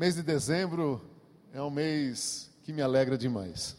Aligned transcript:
Mês 0.00 0.14
de 0.14 0.22
dezembro 0.22 0.98
é 1.52 1.60
um 1.60 1.68
mês 1.68 2.50
que 2.62 2.72
me 2.72 2.80
alegra 2.80 3.18
demais. 3.18 3.76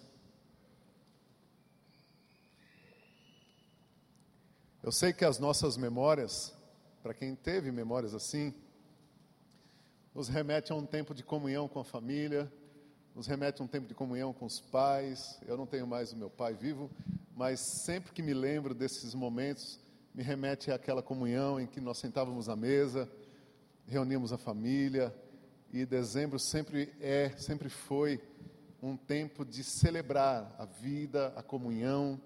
Eu 4.83 4.91
sei 4.91 5.11
que 5.13 5.25
as 5.25 5.39
nossas 5.39 5.77
memórias, 5.77 6.53
para 7.01 7.15
quem 7.15 7.33
teve 7.33 7.71
memórias 7.71 8.13
assim, 8.13 8.53
nos 10.13 10.27
remete 10.27 10.71
a 10.71 10.75
um 10.75 10.85
tempo 10.85 11.15
de 11.15 11.23
comunhão 11.23 11.67
com 11.67 11.79
a 11.79 11.83
família, 11.83 12.53
nos 13.15 13.25
remete 13.25 13.59
a 13.59 13.65
um 13.65 13.67
tempo 13.67 13.87
de 13.87 13.95
comunhão 13.95 14.31
com 14.31 14.45
os 14.45 14.59
pais. 14.59 15.39
Eu 15.47 15.57
não 15.57 15.65
tenho 15.65 15.87
mais 15.87 16.13
o 16.13 16.17
meu 16.17 16.29
pai 16.29 16.53
vivo, 16.53 16.91
mas 17.35 17.59
sempre 17.59 18.11
que 18.11 18.21
me 18.21 18.35
lembro 18.35 18.75
desses 18.75 19.15
momentos, 19.15 19.79
me 20.13 20.21
remete 20.21 20.71
àquela 20.71 21.01
comunhão 21.01 21.59
em 21.59 21.65
que 21.65 21.81
nós 21.81 21.97
sentávamos 21.97 22.47
à 22.47 22.55
mesa, 22.55 23.09
reuníamos 23.87 24.31
a 24.31 24.37
família, 24.37 25.11
e 25.73 25.85
dezembro 25.85 26.37
sempre 26.37 26.93
é, 26.99 27.31
sempre 27.37 27.69
foi 27.69 28.21
um 28.81 28.97
tempo 28.97 29.45
de 29.45 29.63
celebrar 29.63 30.53
a 30.57 30.65
vida, 30.65 31.31
a 31.35 31.41
comunhão, 31.41 32.19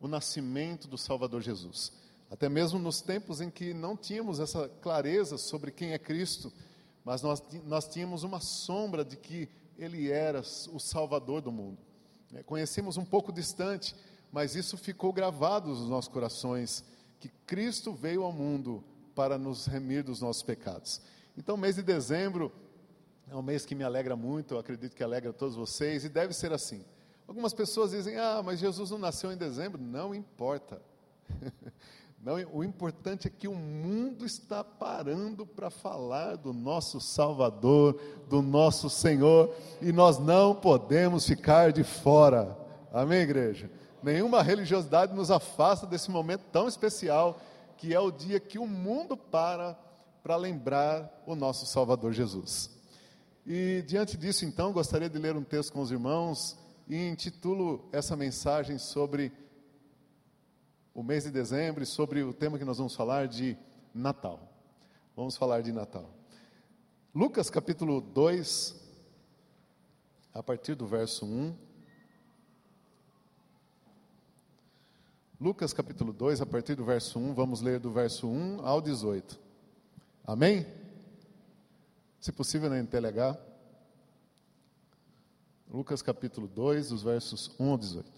o 0.00 0.08
nascimento 0.08 0.88
do 0.88 0.98
Salvador 0.98 1.40
Jesus. 1.40 1.92
Até 2.30 2.48
mesmo 2.48 2.78
nos 2.78 3.00
tempos 3.00 3.40
em 3.40 3.48
que 3.48 3.72
não 3.72 3.96
tínhamos 3.96 4.40
essa 4.40 4.68
clareza 4.80 5.38
sobre 5.38 5.70
quem 5.70 5.92
é 5.92 5.98
Cristo, 5.98 6.52
mas 7.04 7.22
nós, 7.22 7.42
nós 7.64 7.86
tínhamos 7.86 8.24
uma 8.24 8.40
sombra 8.40 9.04
de 9.04 9.16
que 9.16 9.48
Ele 9.78 10.10
era 10.10 10.40
o 10.40 10.80
Salvador 10.80 11.42
do 11.42 11.52
mundo. 11.52 11.78
É, 12.34 12.42
conhecemos 12.42 12.96
um 12.96 13.04
pouco 13.04 13.32
distante, 13.32 13.94
mas 14.32 14.56
isso 14.56 14.76
ficou 14.76 15.12
gravado 15.12 15.68
nos 15.68 15.88
nossos 15.88 16.10
corações, 16.10 16.82
que 17.20 17.28
Cristo 17.46 17.92
veio 17.92 18.24
ao 18.24 18.32
mundo 18.32 18.82
para 19.14 19.38
nos 19.38 19.66
remir 19.66 20.02
dos 20.02 20.20
nossos 20.20 20.42
pecados. 20.42 21.00
Então, 21.36 21.56
mês 21.56 21.76
de 21.76 21.82
dezembro 21.82 22.52
é 23.34 23.36
um 23.36 23.42
mês 23.42 23.66
que 23.66 23.74
me 23.74 23.82
alegra 23.82 24.14
muito, 24.14 24.54
eu 24.54 24.58
acredito 24.60 24.94
que 24.94 25.02
alegra 25.02 25.32
todos 25.32 25.56
vocês, 25.56 26.04
e 26.04 26.08
deve 26.08 26.32
ser 26.32 26.52
assim. 26.52 26.84
Algumas 27.26 27.52
pessoas 27.52 27.90
dizem, 27.90 28.16
ah, 28.16 28.40
mas 28.44 28.60
Jesus 28.60 28.92
não 28.92 28.98
nasceu 28.98 29.32
em 29.32 29.36
dezembro. 29.36 29.82
Não 29.82 30.14
importa. 30.14 30.80
Não, 32.22 32.36
o 32.54 32.64
importante 32.64 33.26
é 33.26 33.30
que 33.30 33.46
o 33.46 33.54
mundo 33.54 34.24
está 34.24 34.64
parando 34.64 35.44
para 35.44 35.68
falar 35.68 36.36
do 36.36 36.54
nosso 36.54 36.98
Salvador, 36.98 38.00
do 38.30 38.40
nosso 38.40 38.88
Senhor, 38.88 39.54
e 39.82 39.92
nós 39.92 40.18
não 40.18 40.54
podemos 40.54 41.26
ficar 41.26 41.70
de 41.70 41.84
fora. 41.84 42.56
Amém, 42.90 43.20
igreja? 43.20 43.70
Nenhuma 44.02 44.42
religiosidade 44.42 45.14
nos 45.14 45.30
afasta 45.30 45.86
desse 45.86 46.10
momento 46.10 46.44
tão 46.50 46.66
especial, 46.66 47.38
que 47.76 47.92
é 47.92 48.00
o 48.00 48.10
dia 48.10 48.40
que 48.40 48.58
o 48.58 48.66
mundo 48.66 49.18
para 49.18 49.78
para 50.22 50.36
lembrar 50.36 51.22
o 51.26 51.34
nosso 51.34 51.66
Salvador 51.66 52.14
Jesus. 52.14 52.73
E 53.46 53.82
diante 53.82 54.16
disso, 54.16 54.46
então, 54.46 54.72
gostaria 54.72 55.08
de 55.08 55.18
ler 55.18 55.36
um 55.36 55.44
texto 55.44 55.70
com 55.70 55.82
os 55.82 55.90
irmãos 55.90 56.56
e 56.88 56.96
intitulo 56.96 57.86
essa 57.92 58.16
mensagem 58.16 58.78
sobre 58.78 59.30
o 60.94 61.02
mês 61.02 61.24
de 61.24 61.30
dezembro 61.30 61.82
e 61.82 61.86
sobre 61.86 62.22
o 62.22 62.32
tema 62.32 62.58
que 62.58 62.64
nós 62.64 62.78
vamos 62.78 62.94
falar 62.94 63.28
de 63.28 63.54
Natal. 63.94 64.50
Vamos 65.14 65.36
falar 65.36 65.60
de 65.60 65.72
Natal. 65.72 66.08
Lucas 67.14 67.50
capítulo 67.50 68.00
2, 68.00 68.82
a 70.32 70.42
partir 70.42 70.74
do 70.74 70.86
verso 70.86 71.26
1. 71.26 71.54
Lucas 75.38 75.74
capítulo 75.74 76.14
2, 76.14 76.40
a 76.40 76.46
partir 76.46 76.76
do 76.76 76.84
verso 76.84 77.18
1, 77.18 77.34
vamos 77.34 77.60
ler 77.60 77.78
do 77.78 77.90
verso 77.90 78.26
1 78.26 78.64
ao 78.64 78.80
18. 78.80 79.38
Amém? 80.26 80.66
Se 82.24 82.32
possível, 82.32 82.70
na 82.70 82.78
NTLH. 82.78 83.38
Lucas 85.68 86.00
capítulo 86.00 86.48
2, 86.48 86.88
dos 86.88 87.02
versos 87.02 87.54
1 87.60 87.70
ao 87.70 87.76
18. 87.76 88.10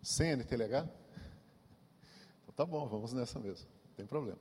Sem 0.00 0.30
NTLH? 0.36 0.88
Então 2.42 2.54
tá 2.54 2.64
bom, 2.64 2.86
vamos 2.86 3.12
nessa 3.12 3.40
mesmo, 3.40 3.66
não 3.88 3.94
tem 3.96 4.06
problema. 4.06 4.38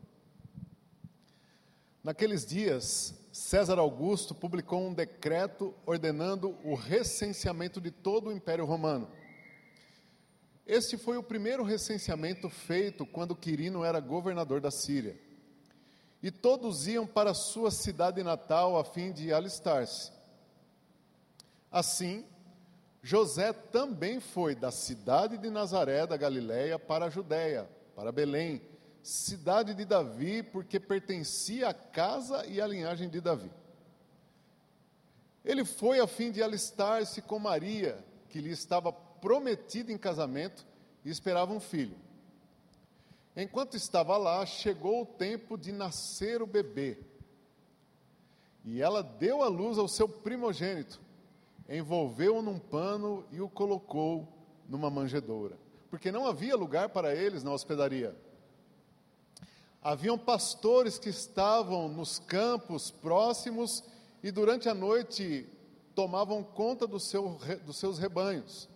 Naqueles 2.03 2.45
dias, 2.45 3.15
César 3.31 3.79
Augusto 3.79 4.35
publicou 4.35 4.87
um 4.87 4.93
decreto 4.93 5.73
ordenando 5.83 6.55
o 6.63 6.75
recenseamento 6.75 7.81
de 7.81 7.89
todo 7.89 8.29
o 8.29 8.31
Império 8.31 8.65
Romano. 8.65 9.09
Este 10.69 10.99
foi 10.99 11.17
o 11.17 11.23
primeiro 11.23 11.63
recenseamento 11.63 12.47
feito 12.47 13.03
quando 13.03 13.35
Quirino 13.35 13.83
era 13.83 13.99
governador 13.99 14.61
da 14.61 14.69
Síria. 14.69 15.19
E 16.21 16.29
todos 16.29 16.85
iam 16.85 17.07
para 17.07 17.33
sua 17.33 17.71
cidade 17.71 18.21
natal 18.21 18.77
a 18.77 18.85
fim 18.85 19.11
de 19.11 19.33
alistar-se. 19.33 20.11
Assim, 21.71 22.23
José 23.01 23.51
também 23.51 24.19
foi 24.19 24.53
da 24.53 24.69
cidade 24.69 25.39
de 25.39 25.49
Nazaré 25.49 26.05
da 26.05 26.15
Galiléia 26.15 26.77
para 26.77 27.05
a 27.05 27.09
Judéia, 27.09 27.67
para 27.95 28.11
Belém, 28.11 28.61
cidade 29.01 29.73
de 29.73 29.85
Davi, 29.85 30.43
porque 30.43 30.79
pertencia 30.79 31.69
à 31.69 31.73
casa 31.73 32.45
e 32.45 32.61
à 32.61 32.67
linhagem 32.67 33.09
de 33.09 33.19
Davi. 33.19 33.51
Ele 35.43 35.65
foi 35.65 35.99
a 35.99 36.05
fim 36.05 36.29
de 36.31 36.43
alistar-se 36.43 37.23
com 37.23 37.39
Maria, 37.39 38.05
que 38.29 38.39
lhe 38.39 38.51
estava 38.51 39.08
prometida 39.21 39.91
em 39.91 39.97
casamento 39.97 40.65
e 41.03 41.09
esperava 41.09 41.53
um 41.53 41.59
filho. 41.59 41.97
Enquanto 43.35 43.75
estava 43.75 44.17
lá, 44.17 44.45
chegou 44.45 45.03
o 45.03 45.05
tempo 45.05 45.57
de 45.57 45.71
nascer 45.71 46.41
o 46.41 46.47
bebê. 46.47 46.97
E 48.65 48.81
ela 48.81 49.01
deu 49.01 49.43
à 49.43 49.47
luz 49.47 49.77
ao 49.77 49.87
seu 49.87 50.07
primogênito 50.09 50.99
envolveu-o 51.69 52.41
num 52.41 52.57
pano 52.57 53.23
e 53.31 53.39
o 53.39 53.47
colocou 53.47 54.27
numa 54.67 54.89
manjedoura, 54.89 55.57
porque 55.89 56.11
não 56.11 56.25
havia 56.25 56.55
lugar 56.55 56.89
para 56.89 57.15
eles 57.15 57.43
na 57.43 57.53
hospedaria. 57.53 58.15
Haviam 59.81 60.17
pastores 60.17 60.97
que 60.97 61.09
estavam 61.09 61.87
nos 61.87 62.19
campos 62.19 62.89
próximos 62.89 63.83
e 64.21 64.31
durante 64.31 64.67
a 64.67 64.73
noite 64.73 65.47
tomavam 65.95 66.43
conta 66.43 66.87
do 66.87 66.99
seu, 66.99 67.39
dos 67.65 67.77
seus 67.77 67.99
rebanhos. 67.99 68.67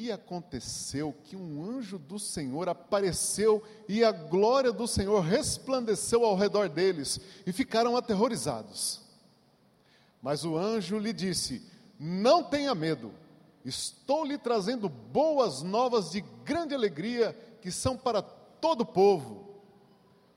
E 0.00 0.12
aconteceu 0.12 1.12
que 1.24 1.34
um 1.34 1.60
anjo 1.60 1.98
do 1.98 2.20
Senhor 2.20 2.68
apareceu 2.68 3.60
e 3.88 4.04
a 4.04 4.12
glória 4.12 4.70
do 4.70 4.86
Senhor 4.86 5.18
resplandeceu 5.18 6.24
ao 6.24 6.36
redor 6.36 6.68
deles 6.68 7.20
e 7.44 7.52
ficaram 7.52 7.96
aterrorizados. 7.96 9.00
Mas 10.22 10.44
o 10.44 10.56
anjo 10.56 11.00
lhe 11.00 11.12
disse: 11.12 11.68
Não 11.98 12.44
tenha 12.44 12.76
medo, 12.76 13.12
estou 13.64 14.24
lhe 14.24 14.38
trazendo 14.38 14.88
boas 14.88 15.62
novas 15.62 16.12
de 16.12 16.20
grande 16.44 16.76
alegria 16.76 17.36
que 17.60 17.72
são 17.72 17.96
para 17.96 18.22
todo 18.22 18.82
o 18.82 18.86
povo. 18.86 19.48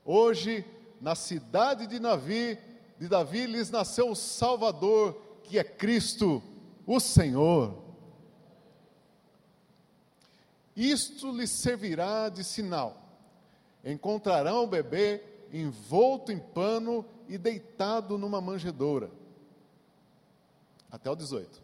Hoje, 0.03 0.66
na 0.99 1.13
cidade 1.13 1.85
de 1.85 1.99
Davi, 1.99 2.57
de 2.99 3.07
Davi 3.07 3.45
lhes 3.45 3.69
nasceu 3.69 4.09
o 4.09 4.16
Salvador, 4.16 5.22
que 5.43 5.59
é 5.59 5.63
Cristo, 5.63 6.41
o 6.88 6.99
Senhor. 6.99 7.81
Isto 10.76 11.32
lhes 11.32 11.50
servirá 11.50 12.30
de 12.30 12.44
sinal. 12.44 12.98
Encontrarão 13.84 14.64
o 14.64 14.68
bebê 14.68 15.24
envolto 15.52 16.32
em 16.32 16.40
pano 16.40 17.06
e 17.28 17.38
deitado 17.38 18.18
numa 18.18 18.40
manjedoura. 18.40 19.12
Até 20.90 21.09
o 21.09 21.16
18. 21.16 21.62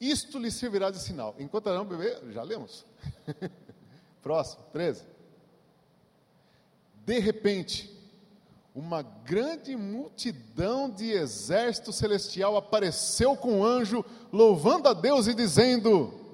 Isto 0.00 0.38
lhe 0.38 0.50
servirá 0.50 0.90
de 0.90 0.98
sinal. 0.98 1.34
Encontrarão 1.38 1.82
o 1.82 1.86
bebê, 1.86 2.32
já 2.32 2.42
lemos. 2.42 2.84
Próximo, 4.22 4.64
13. 4.72 5.04
De 7.04 7.18
repente, 7.18 7.96
uma 8.74 9.02
grande 9.02 9.74
multidão 9.76 10.90
de 10.90 11.10
exército 11.12 11.92
celestial 11.92 12.56
apareceu 12.56 13.36
com 13.36 13.60
um 13.60 13.64
anjo, 13.64 14.04
louvando 14.32 14.88
a 14.88 14.92
Deus 14.92 15.26
e 15.26 15.34
dizendo: 15.34 16.25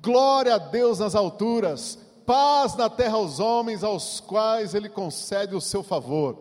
Glória 0.00 0.54
a 0.54 0.58
Deus 0.58 1.00
nas 1.00 1.14
alturas, 1.14 1.98
paz 2.24 2.76
na 2.76 2.88
terra 2.88 3.16
aos 3.16 3.40
homens 3.40 3.82
aos 3.82 4.20
quais 4.20 4.74
ele 4.74 4.88
concede 4.88 5.56
o 5.56 5.60
seu 5.60 5.82
favor. 5.82 6.38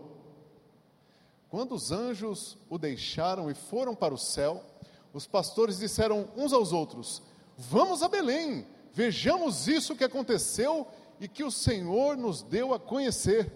Quando 1.49 1.73
os 1.73 1.91
anjos 1.91 2.57
o 2.69 2.77
deixaram 2.77 3.49
e 3.49 3.55
foram 3.55 3.95
para 3.95 4.13
o 4.13 4.17
céu, 4.17 4.63
os 5.11 5.25
pastores 5.25 5.79
disseram 5.79 6.27
uns 6.35 6.53
aos 6.53 6.71
outros: 6.71 7.23
Vamos 7.57 8.03
a 8.03 8.07
Belém, 8.07 8.67
vejamos 8.93 9.67
isso 9.67 9.95
que 9.95 10.03
aconteceu 10.03 10.85
e 11.19 11.27
que 11.27 11.43
o 11.43 11.51
Senhor 11.51 12.15
nos 12.15 12.43
deu 12.43 12.73
a 12.73 12.79
conhecer. 12.79 13.51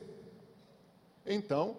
Então, 1.23 1.77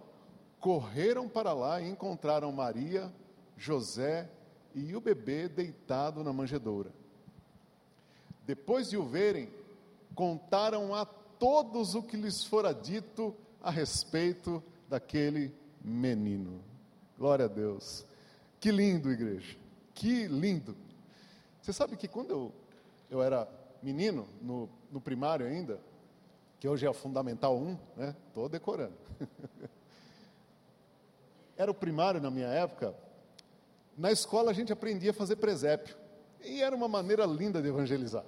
correram 0.60 1.28
para 1.28 1.52
lá 1.52 1.80
e 1.80 1.88
encontraram 1.88 2.52
Maria, 2.52 3.12
José 3.56 4.30
e 4.74 4.94
o 4.94 5.00
bebê 5.00 5.48
deitado 5.48 6.22
na 6.22 6.32
manjedoura. 6.32 7.01
Depois 8.46 8.90
de 8.90 8.96
o 8.96 9.04
verem, 9.04 9.48
contaram 10.14 10.94
a 10.94 11.04
todos 11.04 11.94
o 11.94 12.02
que 12.02 12.16
lhes 12.16 12.44
fora 12.44 12.72
dito 12.72 13.34
a 13.60 13.70
respeito 13.70 14.62
daquele 14.88 15.54
menino. 15.82 16.60
Glória 17.18 17.44
a 17.46 17.48
Deus. 17.48 18.04
Que 18.60 18.70
lindo, 18.70 19.10
igreja. 19.10 19.56
Que 19.94 20.26
lindo. 20.26 20.76
Você 21.60 21.72
sabe 21.72 21.96
que 21.96 22.08
quando 22.08 22.30
eu, 22.30 22.52
eu 23.10 23.22
era 23.22 23.48
menino, 23.82 24.28
no, 24.40 24.68
no 24.90 25.00
primário 25.00 25.46
ainda, 25.46 25.80
que 26.58 26.68
hoje 26.68 26.86
é 26.86 26.90
o 26.90 26.94
Fundamental 26.94 27.56
1, 27.56 27.78
né? 27.96 28.16
Estou 28.28 28.48
decorando. 28.48 28.94
era 31.56 31.70
o 31.70 31.74
primário 31.74 32.20
na 32.20 32.30
minha 32.30 32.48
época. 32.48 32.94
Na 33.96 34.10
escola 34.10 34.50
a 34.50 34.54
gente 34.54 34.72
aprendia 34.72 35.10
a 35.10 35.14
fazer 35.14 35.36
presépio. 35.36 35.96
E 36.44 36.62
era 36.62 36.74
uma 36.74 36.88
maneira 36.88 37.24
linda 37.24 37.60
de 37.62 37.68
evangelizar. 37.68 38.24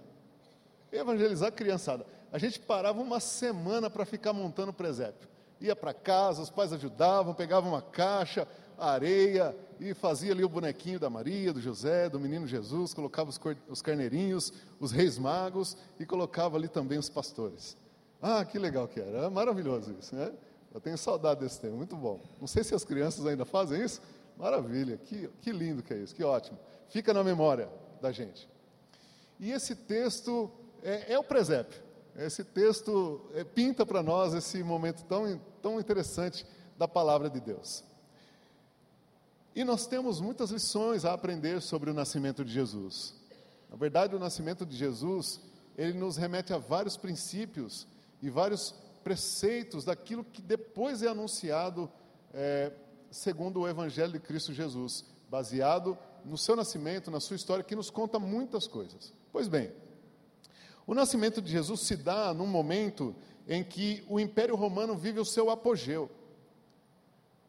Evangelizar 0.92 1.52
criançada. 1.52 2.06
A 2.32 2.38
gente 2.38 2.58
parava 2.60 3.00
uma 3.00 3.20
semana 3.20 3.88
para 3.88 4.04
ficar 4.04 4.32
montando 4.32 4.72
presépio. 4.72 5.28
Ia 5.60 5.74
para 5.74 5.94
casa, 5.94 6.42
os 6.42 6.50
pais 6.50 6.72
ajudavam, 6.72 7.32
pegavam 7.34 7.70
uma 7.70 7.82
caixa, 7.82 8.46
areia 8.78 9.56
e 9.78 9.94
fazia 9.94 10.32
ali 10.32 10.44
o 10.44 10.48
bonequinho 10.48 10.98
da 10.98 11.08
Maria, 11.08 11.52
do 11.52 11.60
José, 11.60 12.08
do 12.08 12.18
menino 12.20 12.46
Jesus, 12.46 12.92
colocava 12.92 13.30
os, 13.30 13.40
os 13.68 13.82
carneirinhos, 13.82 14.52
os 14.80 14.90
reis 14.90 15.18
magos 15.18 15.76
e 15.98 16.04
colocava 16.04 16.56
ali 16.56 16.68
também 16.68 16.98
os 16.98 17.08
pastores. 17.08 17.76
Ah, 18.20 18.44
que 18.44 18.58
legal 18.58 18.88
que 18.88 19.00
era, 19.00 19.26
é 19.26 19.28
maravilhoso 19.28 19.94
isso, 19.98 20.14
né? 20.14 20.32
Eu 20.72 20.80
tenho 20.80 20.98
saudade 20.98 21.40
desse 21.40 21.60
tempo, 21.60 21.76
muito 21.76 21.94
bom. 21.94 22.20
Não 22.40 22.48
sei 22.48 22.64
se 22.64 22.74
as 22.74 22.84
crianças 22.84 23.24
ainda 23.26 23.44
fazem 23.44 23.80
isso, 23.82 24.00
maravilha, 24.36 24.96
que, 24.96 25.28
que 25.40 25.52
lindo 25.52 25.82
que 25.82 25.94
é 25.94 25.98
isso, 25.98 26.14
que 26.14 26.24
ótimo. 26.24 26.58
Fica 26.88 27.14
na 27.14 27.22
memória 27.22 27.68
da 28.04 28.12
gente. 28.12 28.46
E 29.40 29.50
esse 29.50 29.74
texto 29.74 30.50
é, 30.82 31.14
é 31.14 31.18
o 31.18 31.24
presépio. 31.24 31.82
Esse 32.14 32.44
texto 32.44 33.30
é, 33.34 33.42
pinta 33.42 33.84
para 33.86 34.02
nós 34.02 34.34
esse 34.34 34.62
momento 34.62 35.04
tão, 35.04 35.40
tão 35.62 35.80
interessante 35.80 36.46
da 36.76 36.86
palavra 36.86 37.30
de 37.30 37.40
Deus. 37.40 37.82
E 39.56 39.64
nós 39.64 39.86
temos 39.86 40.20
muitas 40.20 40.50
lições 40.50 41.04
a 41.04 41.14
aprender 41.14 41.62
sobre 41.62 41.90
o 41.90 41.94
nascimento 41.94 42.44
de 42.44 42.52
Jesus. 42.52 43.14
Na 43.70 43.76
verdade, 43.76 44.14
o 44.14 44.18
nascimento 44.18 44.66
de 44.66 44.76
Jesus, 44.76 45.40
ele 45.78 45.96
nos 45.98 46.16
remete 46.16 46.52
a 46.52 46.58
vários 46.58 46.96
princípios 46.96 47.86
e 48.20 48.28
vários 48.28 48.74
preceitos 49.02 49.84
daquilo 49.84 50.24
que 50.24 50.42
depois 50.42 51.02
é 51.02 51.08
anunciado 51.08 51.90
é, 52.34 52.70
segundo 53.10 53.60
o 53.60 53.68
Evangelho 53.68 54.12
de 54.12 54.20
Cristo 54.20 54.52
Jesus, 54.52 55.04
baseado 55.30 55.96
no 56.24 56.38
seu 56.38 56.56
nascimento, 56.56 57.10
na 57.10 57.20
sua 57.20 57.36
história, 57.36 57.64
que 57.64 57.76
nos 57.76 57.90
conta 57.90 58.18
muitas 58.18 58.66
coisas. 58.66 59.12
Pois 59.32 59.48
bem, 59.48 59.72
o 60.86 60.94
nascimento 60.94 61.40
de 61.40 61.50
Jesus 61.50 61.80
se 61.80 61.96
dá 61.96 62.32
num 62.34 62.46
momento 62.46 63.14
em 63.46 63.62
que 63.62 64.04
o 64.08 64.18
Império 64.18 64.56
Romano 64.56 64.96
vive 64.96 65.20
o 65.20 65.24
seu 65.24 65.50
apogeu. 65.50 66.10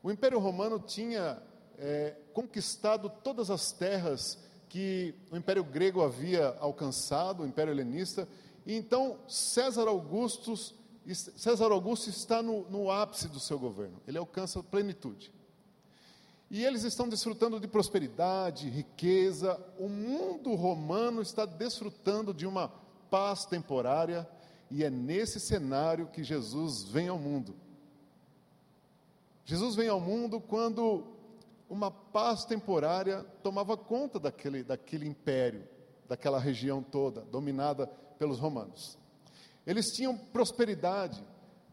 O 0.02 0.12
Império 0.12 0.40
Romano 0.40 0.80
tinha 0.80 1.42
é, 1.78 2.16
conquistado 2.34 3.10
todas 3.24 3.50
as 3.50 3.72
terras 3.72 4.38
que 4.70 5.16
o 5.32 5.38
Império 5.38 5.64
Grego 5.64 6.04
havia 6.04 6.56
alcançado, 6.60 7.44
o 7.44 7.48
Império 7.48 7.72
Helenista, 7.72 8.28
e 8.66 8.74
então 8.74 9.20
César 9.28 9.88
Augusto, 9.88 10.54
César 11.36 11.72
Augusto 11.72 12.10
está 12.10 12.42
no, 12.42 12.70
no 12.70 12.92
ápice 12.92 13.28
do 13.28 13.40
seu 13.40 13.60
governo, 13.60 14.02
ele 14.08 14.18
alcança 14.18 14.62
plenitude. 14.64 15.32
E 16.50 16.64
eles 16.64 16.84
estão 16.84 17.10
desfrutando 17.10 17.60
de 17.60 17.68
prosperidade, 17.68 18.70
riqueza. 18.70 19.60
O 19.80 19.90
mundo 19.90 20.54
romano 20.54 21.22
está 21.22 21.46
desfrutando 21.46 22.34
de 22.34 22.46
uma 22.46 22.68
paz 23.10 23.46
temporária, 23.46 24.28
e 24.70 24.84
é 24.84 24.90
nesse 24.90 25.40
cenário 25.40 26.08
que 26.08 26.24
Jesus 26.24 26.84
vem 26.90 27.08
ao 27.08 27.18
mundo. 27.18 27.56
Jesus 29.44 29.76
vem 29.76 29.88
ao 29.88 30.00
mundo 30.00 30.40
quando 30.40 31.04
uma 31.70 31.90
paz 31.90 32.46
temporária 32.46 33.24
tomava 33.44 33.76
conta 33.78 34.20
daquele, 34.20 34.64
daquele 34.64 35.08
império, 35.08 35.68
daquela 36.08 36.40
região 36.40 36.82
toda, 36.82 37.22
dominada 37.22 37.88
pelos 38.18 38.40
romanos. 38.40 38.98
Eles 39.66 39.88
tinham 39.88 40.18
prosperidade, 40.18 41.24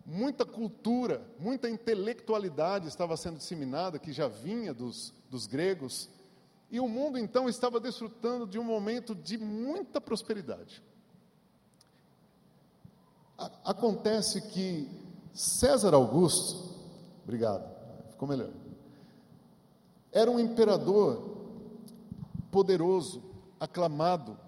muita 0.04 0.44
cultura, 0.44 1.22
muita 1.38 1.68
intelectualidade 1.68 2.88
estava 2.88 3.16
sendo 3.16 3.38
disseminada, 3.38 3.98
que 3.98 4.12
já 4.12 4.28
vinha 4.28 4.74
dos, 4.74 5.14
dos 5.30 5.46
gregos, 5.46 6.08
e 6.70 6.80
o 6.80 6.88
mundo 6.88 7.18
então 7.18 7.48
estava 7.48 7.78
desfrutando 7.78 8.46
de 8.46 8.58
um 8.58 8.64
momento 8.64 9.14
de 9.14 9.38
muita 9.38 10.00
prosperidade. 10.00 10.82
Acontece 13.64 14.40
que 14.40 14.88
César 15.34 15.94
Augusto, 15.94 16.74
obrigado, 17.24 17.68
ficou 18.10 18.28
melhor, 18.28 18.50
era 20.10 20.30
um 20.30 20.38
imperador 20.38 21.32
poderoso, 22.50 23.22
aclamado, 23.58 24.38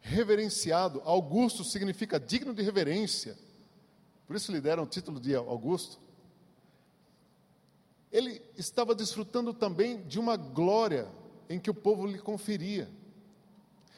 reverenciado. 0.00 1.00
Augusto 1.04 1.62
significa 1.62 2.18
digno 2.18 2.52
de 2.52 2.62
reverência 2.62 3.36
por 4.28 4.36
isso 4.36 4.52
lhe 4.52 4.60
deram 4.60 4.82
o 4.82 4.86
título 4.86 5.18
de 5.18 5.34
Augusto. 5.34 5.98
Ele 8.12 8.42
estava 8.58 8.94
desfrutando 8.94 9.54
também 9.54 10.02
de 10.02 10.20
uma 10.20 10.36
glória 10.36 11.10
em 11.48 11.58
que 11.58 11.70
o 11.70 11.74
povo 11.74 12.06
lhe 12.06 12.18
conferia, 12.18 12.90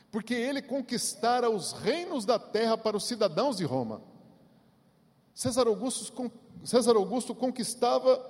porque 0.08 0.32
ele 0.32 0.62
conquistara 0.62 1.50
os 1.50 1.72
reinos 1.72 2.24
da 2.24 2.38
terra 2.38 2.78
para 2.78 2.96
os 2.96 3.08
cidadãos 3.08 3.56
de 3.56 3.64
Roma. 3.64 4.02
César 5.34 5.66
Augusto, 5.66 6.32
César 6.62 6.94
Augusto 6.94 7.34
conquistava 7.34 8.24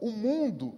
o 0.00 0.10
mundo, 0.10 0.74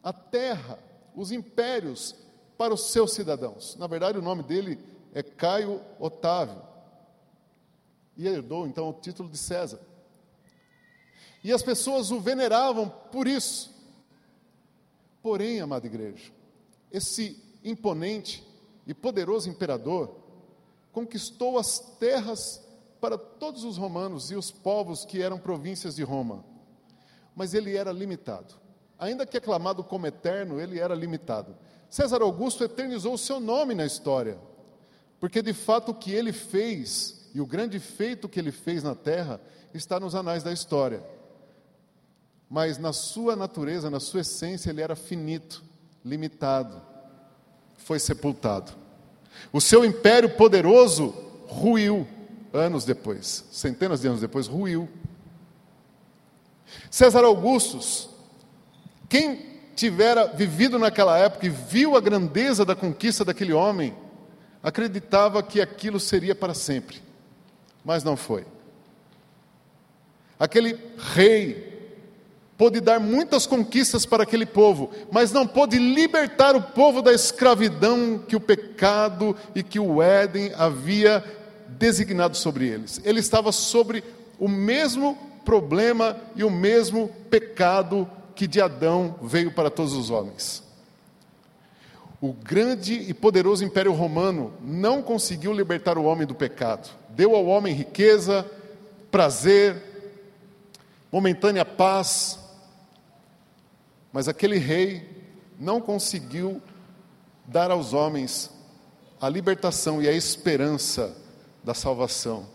a 0.00 0.12
terra, 0.12 0.78
os 1.12 1.32
impérios 1.32 2.14
para 2.56 2.72
os 2.72 2.92
seus 2.92 3.14
cidadãos. 3.14 3.74
Na 3.76 3.88
verdade, 3.88 4.16
o 4.16 4.22
nome 4.22 4.44
dele 4.44 4.78
é 5.12 5.24
Caio 5.24 5.80
Otávio 5.98 6.65
e 8.16 8.26
herdou 8.26 8.66
então 8.66 8.88
o 8.88 8.92
título 8.92 9.28
de 9.28 9.38
César. 9.38 9.80
E 11.44 11.52
as 11.52 11.62
pessoas 11.62 12.10
o 12.10 12.20
veneravam 12.20 12.88
por 12.88 13.28
isso. 13.28 13.74
Porém, 15.22 15.60
amada 15.60 15.86
igreja, 15.86 16.32
esse 16.90 17.42
imponente 17.62 18.46
e 18.86 18.94
poderoso 18.94 19.48
imperador 19.48 20.16
conquistou 20.92 21.58
as 21.58 21.78
terras 21.98 22.62
para 23.00 23.18
todos 23.18 23.64
os 23.64 23.76
romanos 23.76 24.30
e 24.30 24.36
os 24.36 24.50
povos 24.50 25.04
que 25.04 25.20
eram 25.20 25.38
províncias 25.38 25.96
de 25.96 26.02
Roma. 26.02 26.44
Mas 27.34 27.52
ele 27.52 27.76
era 27.76 27.92
limitado. 27.92 28.54
Ainda 28.98 29.26
que 29.26 29.36
aclamado 29.36 29.84
como 29.84 30.06
eterno, 30.06 30.58
ele 30.58 30.80
era 30.80 30.94
limitado. 30.94 31.54
César 31.88 32.22
Augusto 32.22 32.64
eternizou 32.64 33.14
o 33.14 33.18
seu 33.18 33.38
nome 33.38 33.74
na 33.74 33.84
história, 33.84 34.38
porque 35.20 35.42
de 35.42 35.52
fato 35.52 35.90
o 35.90 35.94
que 35.94 36.12
ele 36.12 36.32
fez 36.32 37.15
e 37.36 37.40
o 37.42 37.44
grande 37.44 37.78
feito 37.78 38.30
que 38.30 38.40
ele 38.40 38.50
fez 38.50 38.82
na 38.82 38.94
terra 38.94 39.38
está 39.74 40.00
nos 40.00 40.14
anais 40.14 40.42
da 40.42 40.50
história. 40.50 41.02
Mas 42.48 42.78
na 42.78 42.94
sua 42.94 43.36
natureza, 43.36 43.90
na 43.90 44.00
sua 44.00 44.22
essência, 44.22 44.70
ele 44.70 44.80
era 44.80 44.96
finito, 44.96 45.62
limitado, 46.02 46.80
foi 47.76 47.98
sepultado. 47.98 48.72
O 49.52 49.60
seu 49.60 49.84
império 49.84 50.30
poderoso 50.30 51.14
ruiu 51.46 52.08
anos 52.54 52.86
depois, 52.86 53.44
centenas 53.52 54.00
de 54.00 54.08
anos 54.08 54.22
depois, 54.22 54.46
ruiu. 54.46 54.88
César 56.90 57.22
Augustus, 57.22 58.08
quem 59.10 59.60
tivera 59.76 60.26
vivido 60.26 60.78
naquela 60.78 61.18
época 61.18 61.44
e 61.44 61.50
viu 61.50 61.98
a 61.98 62.00
grandeza 62.00 62.64
da 62.64 62.74
conquista 62.74 63.26
daquele 63.26 63.52
homem, 63.52 63.94
acreditava 64.62 65.42
que 65.42 65.60
aquilo 65.60 66.00
seria 66.00 66.34
para 66.34 66.54
sempre 66.54 67.04
mas 67.86 68.02
não 68.02 68.16
foi. 68.16 68.44
Aquele 70.40 70.76
rei 70.98 71.72
pôde 72.58 72.80
dar 72.80 72.98
muitas 72.98 73.46
conquistas 73.46 74.04
para 74.04 74.24
aquele 74.24 74.44
povo, 74.44 74.90
mas 75.12 75.30
não 75.30 75.46
pôde 75.46 75.78
libertar 75.78 76.56
o 76.56 76.62
povo 76.62 77.00
da 77.00 77.12
escravidão 77.12 78.18
que 78.18 78.34
o 78.34 78.40
pecado 78.40 79.36
e 79.54 79.62
que 79.62 79.78
o 79.78 80.02
Éden 80.02 80.52
havia 80.58 81.22
designado 81.68 82.36
sobre 82.36 82.66
eles. 82.66 83.00
Ele 83.04 83.20
estava 83.20 83.52
sobre 83.52 84.02
o 84.36 84.48
mesmo 84.48 85.16
problema 85.44 86.16
e 86.34 86.42
o 86.42 86.50
mesmo 86.50 87.08
pecado 87.30 88.10
que 88.34 88.48
de 88.48 88.60
Adão 88.60 89.14
veio 89.22 89.52
para 89.52 89.70
todos 89.70 89.92
os 89.92 90.10
homens. 90.10 90.66
O 92.20 92.32
grande 92.32 92.94
e 92.94 93.14
poderoso 93.14 93.64
Império 93.64 93.92
Romano 93.92 94.52
não 94.60 95.02
conseguiu 95.02 95.52
libertar 95.52 95.96
o 95.96 96.04
homem 96.04 96.26
do 96.26 96.34
pecado. 96.34 96.88
Deu 97.16 97.34
ao 97.34 97.46
homem 97.46 97.74
riqueza, 97.74 98.44
prazer, 99.10 99.82
momentânea 101.10 101.64
paz, 101.64 102.38
mas 104.12 104.28
aquele 104.28 104.58
rei 104.58 105.24
não 105.58 105.80
conseguiu 105.80 106.60
dar 107.46 107.70
aos 107.70 107.94
homens 107.94 108.50
a 109.18 109.30
libertação 109.30 110.02
e 110.02 110.06
a 110.06 110.12
esperança 110.12 111.16
da 111.64 111.72
salvação 111.72 112.46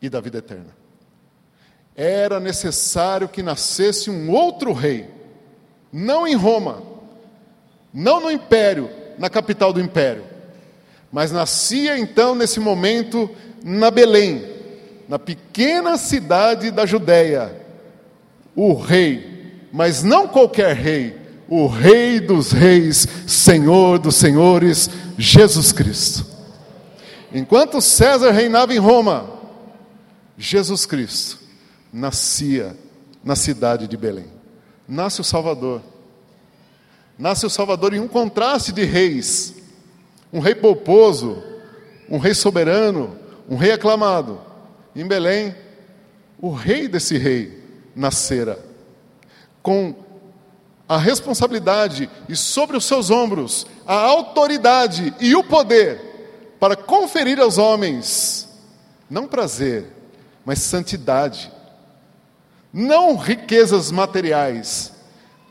e 0.00 0.08
da 0.08 0.20
vida 0.20 0.38
eterna. 0.38 0.76
Era 1.96 2.38
necessário 2.38 3.28
que 3.28 3.42
nascesse 3.42 4.08
um 4.08 4.30
outro 4.30 4.72
rei, 4.72 5.10
não 5.92 6.28
em 6.28 6.36
Roma, 6.36 6.80
não 7.92 8.20
no 8.20 8.30
império, 8.30 8.88
na 9.18 9.28
capital 9.28 9.72
do 9.72 9.80
império, 9.80 10.24
mas 11.10 11.32
nascia 11.32 11.98
então 11.98 12.36
nesse 12.36 12.60
momento 12.60 13.28
na 13.64 13.90
Belém, 13.90 14.44
na 15.08 15.18
pequena 15.18 15.96
cidade 15.96 16.70
da 16.70 16.84
Judéia, 16.86 17.54
o 18.54 18.74
rei, 18.74 19.68
mas 19.72 20.02
não 20.02 20.28
qualquer 20.28 20.74
rei, 20.74 21.18
o 21.48 21.66
Rei 21.66 22.20
dos 22.20 22.52
Reis, 22.52 23.06
Senhor 23.26 23.98
dos 23.98 24.16
Senhores, 24.16 24.90
Jesus 25.16 25.72
Cristo. 25.72 26.26
Enquanto 27.32 27.80
César 27.80 28.30
reinava 28.30 28.74
em 28.74 28.78
Roma, 28.78 29.30
Jesus 30.36 30.84
Cristo 30.84 31.38
nascia 31.92 32.76
na 33.24 33.34
cidade 33.34 33.88
de 33.88 33.96
Belém. 33.96 34.26
Nasce 34.86 35.20
o 35.20 35.24
Salvador. 35.24 35.82
Nasce 37.18 37.46
o 37.46 37.50
Salvador 37.50 37.94
em 37.94 38.00
um 38.00 38.08
contraste 38.08 38.70
de 38.70 38.84
reis. 38.84 39.54
Um 40.32 40.40
rei 40.40 40.54
polposo, 40.54 41.42
um 42.08 42.18
rei 42.18 42.34
soberano, 42.34 43.16
um 43.48 43.56
rei 43.56 43.72
aclamado. 43.72 44.40
Em 44.94 45.06
Belém, 45.06 45.54
o 46.40 46.50
rei 46.50 46.88
desse 46.88 47.16
rei 47.16 47.62
nascera. 47.94 48.58
Com 49.62 49.94
a 50.88 50.96
responsabilidade 50.96 52.08
e 52.28 52.34
sobre 52.34 52.76
os 52.76 52.84
seus 52.84 53.10
ombros 53.10 53.66
a 53.86 53.94
autoridade 53.94 55.14
e 55.20 55.34
o 55.34 55.44
poder 55.44 56.56
para 56.58 56.74
conferir 56.74 57.38
aos 57.40 57.58
homens 57.58 58.48
não 59.10 59.26
prazer, 59.26 59.86
mas 60.44 60.58
santidade, 60.58 61.50
não 62.72 63.16
riquezas 63.16 63.90
materiais, 63.90 64.92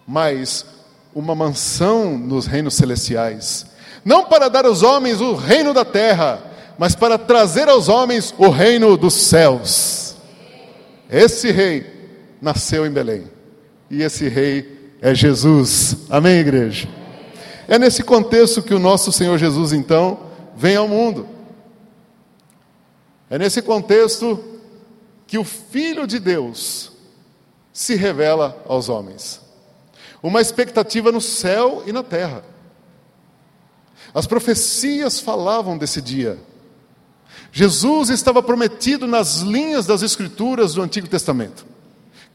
mas 0.07 0.65
uma 1.13 1.33
mansão 1.33 2.17
nos 2.17 2.45
reinos 2.45 2.75
celestiais, 2.75 3.65
não 4.05 4.25
para 4.25 4.49
dar 4.49 4.65
aos 4.65 4.83
homens 4.83 5.19
o 5.19 5.33
reino 5.33 5.73
da 5.73 5.83
terra, 5.83 6.41
mas 6.77 6.95
para 6.95 7.17
trazer 7.17 7.67
aos 7.67 7.89
homens 7.89 8.33
o 8.37 8.49
reino 8.49 8.95
dos 8.95 9.13
céus. 9.13 10.15
Esse 11.09 11.51
rei 11.51 11.85
nasceu 12.41 12.85
em 12.85 12.91
Belém, 12.91 13.23
e 13.89 14.03
esse 14.03 14.27
rei 14.27 14.95
é 15.01 15.13
Jesus. 15.13 15.97
Amém, 16.09 16.39
igreja? 16.39 16.87
É 17.67 17.77
nesse 17.77 18.03
contexto 18.03 18.61
que 18.61 18.73
o 18.73 18.79
nosso 18.79 19.11
Senhor 19.11 19.37
Jesus, 19.37 19.73
então, 19.73 20.19
vem 20.55 20.75
ao 20.75 20.87
mundo. 20.87 21.27
É 23.29 23.37
nesse 23.37 23.61
contexto 23.61 24.41
que 25.25 25.37
o 25.37 25.43
Filho 25.43 26.07
de 26.07 26.19
Deus 26.19 26.91
se 27.73 27.95
revela 27.95 28.63
aos 28.67 28.87
homens. 28.87 29.41
Uma 30.23 30.41
expectativa 30.41 31.11
no 31.11 31.21
céu 31.21 31.83
e 31.85 31.91
na 31.91 32.03
terra. 32.03 32.43
As 34.13 34.25
profecias 34.25 35.19
falavam 35.19 35.77
desse 35.77 36.01
dia. 36.01 36.39
Jesus 37.57 38.11
estava 38.11 38.43
prometido 38.43 39.07
nas 39.07 39.39
linhas 39.39 39.87
das 39.87 40.03
Escrituras 40.03 40.75
do 40.75 40.81
Antigo 40.83 41.07
Testamento. 41.07 41.65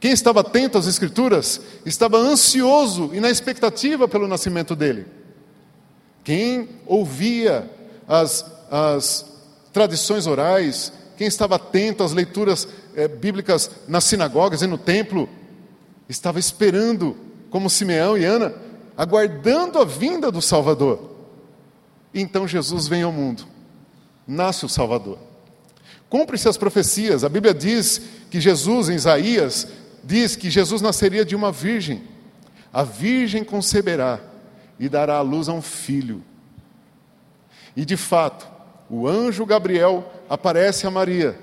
Quem 0.01 0.11
estava 0.11 0.41
atento 0.41 0.77
às 0.77 0.89
Escrituras 0.89 1.61
estava 1.87 2.19
ansioso 2.19 3.09
e 3.13 3.21
na 3.21 3.31
expectativa 3.31 4.09
pelo 4.09 4.27
nascimento 4.27 4.75
dele. 4.75 5.07
Quem 6.25 6.71
ouvia 6.85 7.71
as, 8.09 8.45
as 8.69 9.25
tradições 9.73 10.27
orais, 10.27 10.93
quem 11.17 11.29
estava 11.29 11.55
atento 11.55 12.03
às 12.03 12.13
leituras 12.13 12.67
é, 12.97 13.07
bíblicas 13.07 13.71
nas 13.87 14.03
sinagogas 14.03 14.61
e 14.63 14.67
no 14.67 14.77
templo, 14.77 15.29
estava 16.09 16.41
esperando, 16.41 17.17
como 17.49 17.71
Simeão 17.71 18.19
e 18.19 18.25
Ana, 18.25 18.53
aguardando 18.97 19.79
a 19.79 19.85
vinda 19.85 20.33
do 20.33 20.43
Salvador. 20.43 21.13
Então 22.13 22.49
Jesus 22.49 22.89
vem 22.89 23.05
ao 23.05 23.13
mundo, 23.13 23.52
nasce 24.33 24.65
o 24.65 24.69
Salvador. 24.69 25.19
Cumpre-se 26.09 26.49
as 26.49 26.57
profecias, 26.57 27.25
a 27.25 27.29
Bíblia 27.29 27.55
diz 27.55 28.01
que 28.31 28.41
Jesus, 28.41 28.89
em 28.89 28.95
Isaías, 28.95 29.69
diz 30.03 30.37
que 30.37 30.51
Jesus 30.51 30.83
nasceria 30.83 31.25
de 31.25 31.37
uma 31.37 31.53
virgem. 31.53 32.03
A 32.73 32.83
virgem 32.83 33.45
conceberá 33.45 34.21
e 34.79 34.89
dará 34.89 35.17
à 35.17 35.21
luz 35.21 35.49
a 35.49 35.53
um 35.53 35.63
filho. 35.63 36.23
E 37.77 37.85
de 37.85 37.97
fato, 37.97 38.47
o 38.91 39.07
anjo 39.07 39.47
Gabriel 39.47 40.11
aparece 40.29 40.87
a 40.87 40.91
Maria 40.91 41.39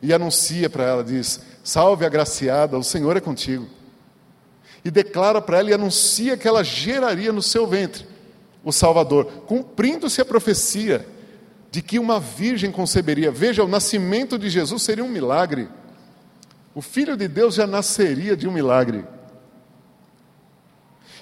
e 0.00 0.12
anuncia 0.12 0.70
para 0.70 0.84
ela, 0.84 1.04
diz: 1.04 1.40
Salve 1.62 2.06
agraciada, 2.06 2.78
o 2.78 2.84
Senhor 2.84 3.16
é 3.16 3.20
contigo. 3.20 3.66
E 4.82 4.90
declara 4.90 5.42
para 5.42 5.58
ela 5.58 5.70
e 5.70 5.74
anuncia 5.74 6.36
que 6.36 6.48
ela 6.48 6.64
geraria 6.64 7.32
no 7.32 7.42
seu 7.42 7.66
ventre 7.66 8.06
o 8.64 8.72
Salvador, 8.72 9.26
cumprindo-se 9.46 10.20
a 10.20 10.24
profecia 10.24 11.06
de 11.70 11.80
que 11.80 11.98
uma 11.98 12.18
virgem 12.18 12.72
conceberia. 12.72 13.30
Veja, 13.30 13.62
o 13.64 13.68
nascimento 13.68 14.38
de 14.38 14.50
Jesus 14.50 14.82
seria 14.82 15.04
um 15.04 15.08
milagre. 15.08 15.68
O 16.74 16.82
Filho 16.82 17.16
de 17.16 17.28
Deus 17.28 17.54
já 17.54 17.66
nasceria 17.66 18.36
de 18.36 18.48
um 18.48 18.52
milagre. 18.52 19.04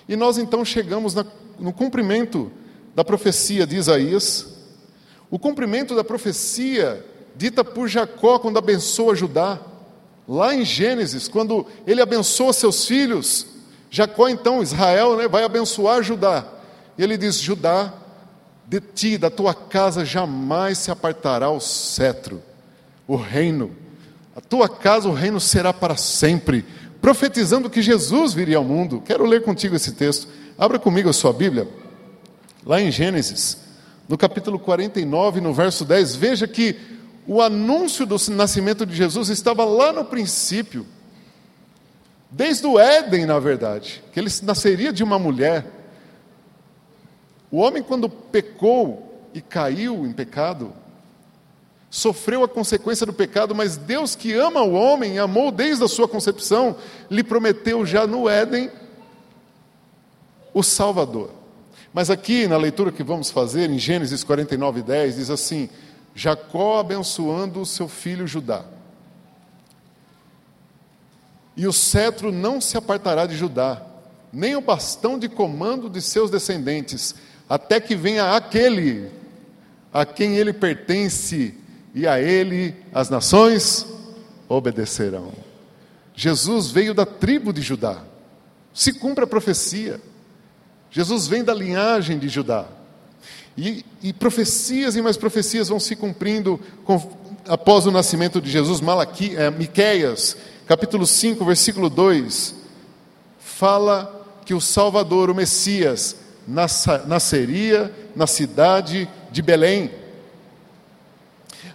E 0.08 0.16
nós 0.16 0.38
então 0.38 0.64
chegamos 0.64 1.14
na, 1.14 1.24
no 1.58 1.72
cumprimento 1.72 2.50
da 2.94 3.04
profecia 3.04 3.66
de 3.66 3.76
Isaías, 3.76 4.58
o 5.30 5.38
cumprimento 5.38 5.94
da 5.94 6.02
profecia 6.02 7.04
dita 7.36 7.62
por 7.62 7.86
Jacó 7.86 8.38
quando 8.38 8.58
abençoa 8.58 9.14
Judá. 9.14 9.60
Lá 10.26 10.54
em 10.54 10.64
Gênesis, 10.64 11.28
quando 11.28 11.66
ele 11.86 12.02
abençoa 12.02 12.52
seus 12.52 12.86
filhos, 12.86 13.46
Jacó 13.90 14.28
então, 14.28 14.62
Israel, 14.62 15.16
né, 15.16 15.28
vai 15.28 15.42
abençoar 15.42 16.02
Judá. 16.02 16.46
E 16.98 17.02
ele 17.02 17.16
diz: 17.16 17.36
Judá, 17.38 17.92
de 18.68 18.80
ti, 18.80 19.18
da 19.18 19.30
tua 19.30 19.54
casa, 19.54 20.04
jamais 20.04 20.78
se 20.78 20.90
apartará 20.90 21.50
o 21.50 21.58
cetro, 21.58 22.42
o 23.06 23.16
reino 23.16 23.74
a 24.38 24.40
tua 24.40 24.68
casa 24.68 25.08
o 25.08 25.12
reino 25.12 25.40
será 25.40 25.72
para 25.72 25.96
sempre, 25.96 26.64
profetizando 27.00 27.68
que 27.68 27.82
Jesus 27.82 28.32
viria 28.32 28.58
ao 28.58 28.62
mundo. 28.62 29.02
Quero 29.04 29.26
ler 29.26 29.42
contigo 29.42 29.74
esse 29.74 29.90
texto. 29.90 30.28
Abra 30.56 30.78
comigo 30.78 31.08
a 31.08 31.12
sua 31.12 31.32
Bíblia, 31.32 31.66
lá 32.64 32.80
em 32.80 32.88
Gênesis, 32.88 33.58
no 34.08 34.16
capítulo 34.16 34.56
49, 34.56 35.40
no 35.40 35.52
verso 35.52 35.84
10. 35.84 36.14
Veja 36.14 36.46
que 36.46 36.76
o 37.26 37.42
anúncio 37.42 38.06
do 38.06 38.14
nascimento 38.30 38.86
de 38.86 38.94
Jesus 38.94 39.28
estava 39.28 39.64
lá 39.64 39.92
no 39.92 40.04
princípio, 40.04 40.86
desde 42.30 42.64
o 42.64 42.78
Éden, 42.78 43.26
na 43.26 43.40
verdade, 43.40 44.04
que 44.12 44.20
ele 44.20 44.30
nasceria 44.44 44.92
de 44.92 45.02
uma 45.02 45.18
mulher. 45.18 45.66
O 47.50 47.58
homem, 47.58 47.82
quando 47.82 48.08
pecou 48.08 49.28
e 49.32 49.40
caiu 49.40 50.06
em 50.06 50.12
pecado, 50.12 50.72
sofreu 51.90 52.44
a 52.44 52.48
consequência 52.48 53.06
do 53.06 53.12
pecado, 53.12 53.54
mas 53.54 53.76
Deus 53.76 54.14
que 54.14 54.34
ama 54.34 54.62
o 54.62 54.74
homem, 54.74 55.18
amou 55.18 55.50
desde 55.50 55.84
a 55.84 55.88
sua 55.88 56.06
concepção, 56.06 56.76
lhe 57.10 57.22
prometeu 57.22 57.84
já 57.86 58.06
no 58.06 58.28
Éden 58.28 58.70
o 60.52 60.62
Salvador. 60.62 61.30
Mas 61.92 62.10
aqui 62.10 62.46
na 62.46 62.56
leitura 62.56 62.92
que 62.92 63.02
vamos 63.02 63.30
fazer, 63.30 63.70
em 63.70 63.78
Gênesis 63.78 64.22
49, 64.22 64.82
10, 64.82 65.16
diz 65.16 65.30
assim: 65.30 65.70
Jacó 66.14 66.78
abençoando 66.78 67.60
o 67.60 67.66
seu 67.66 67.88
filho 67.88 68.26
Judá. 68.26 68.64
E 71.56 71.66
o 71.66 71.72
cetro 71.72 72.30
não 72.30 72.60
se 72.60 72.76
apartará 72.76 73.26
de 73.26 73.36
Judá, 73.36 73.82
nem 74.32 74.54
o 74.54 74.60
bastão 74.60 75.18
de 75.18 75.28
comando 75.28 75.88
de 75.88 76.00
seus 76.02 76.30
descendentes, 76.30 77.14
até 77.48 77.80
que 77.80 77.96
venha 77.96 78.36
aquele 78.36 79.10
a 79.92 80.04
quem 80.04 80.36
ele 80.36 80.52
pertence 80.52 81.54
e 81.94 82.06
a 82.06 82.20
ele 82.20 82.74
as 82.92 83.08
nações 83.08 83.86
obedecerão. 84.48 85.32
Jesus 86.14 86.70
veio 86.70 86.92
da 86.92 87.06
tribo 87.06 87.52
de 87.52 87.62
Judá. 87.62 88.02
Se 88.74 88.92
cumpre 88.92 89.24
a 89.24 89.26
profecia. 89.26 90.00
Jesus 90.90 91.26
vem 91.26 91.42
da 91.42 91.54
linhagem 91.54 92.18
de 92.18 92.28
Judá. 92.28 92.66
E, 93.56 93.84
e 94.02 94.12
profecias 94.12 94.94
e 94.94 95.02
mais 95.02 95.16
profecias 95.16 95.68
vão 95.68 95.80
se 95.80 95.96
cumprindo 95.96 96.60
com, 96.84 97.00
após 97.46 97.86
o 97.86 97.90
nascimento 97.90 98.40
de 98.40 98.50
Jesus. 98.50 98.80
Malaqui, 98.80 99.34
é, 99.36 99.50
Miqueias, 99.50 100.36
capítulo 100.66 101.06
5, 101.06 101.44
versículo 101.44 101.90
2, 101.90 102.54
fala 103.38 104.26
que 104.44 104.54
o 104.54 104.60
Salvador, 104.60 105.30
o 105.30 105.34
Messias, 105.34 106.16
nasceria 106.48 107.94
na 108.16 108.26
cidade 108.26 109.08
de 109.30 109.42
Belém. 109.42 109.90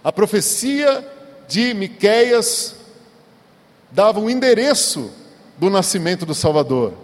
A 0.02 0.10
profecia 0.10 1.06
de 1.46 1.72
Miqueias 1.72 2.74
dava 3.92 4.18
um 4.18 4.28
endereço 4.28 5.12
do 5.56 5.70
nascimento 5.70 6.26
do 6.26 6.34
Salvador. 6.34 6.94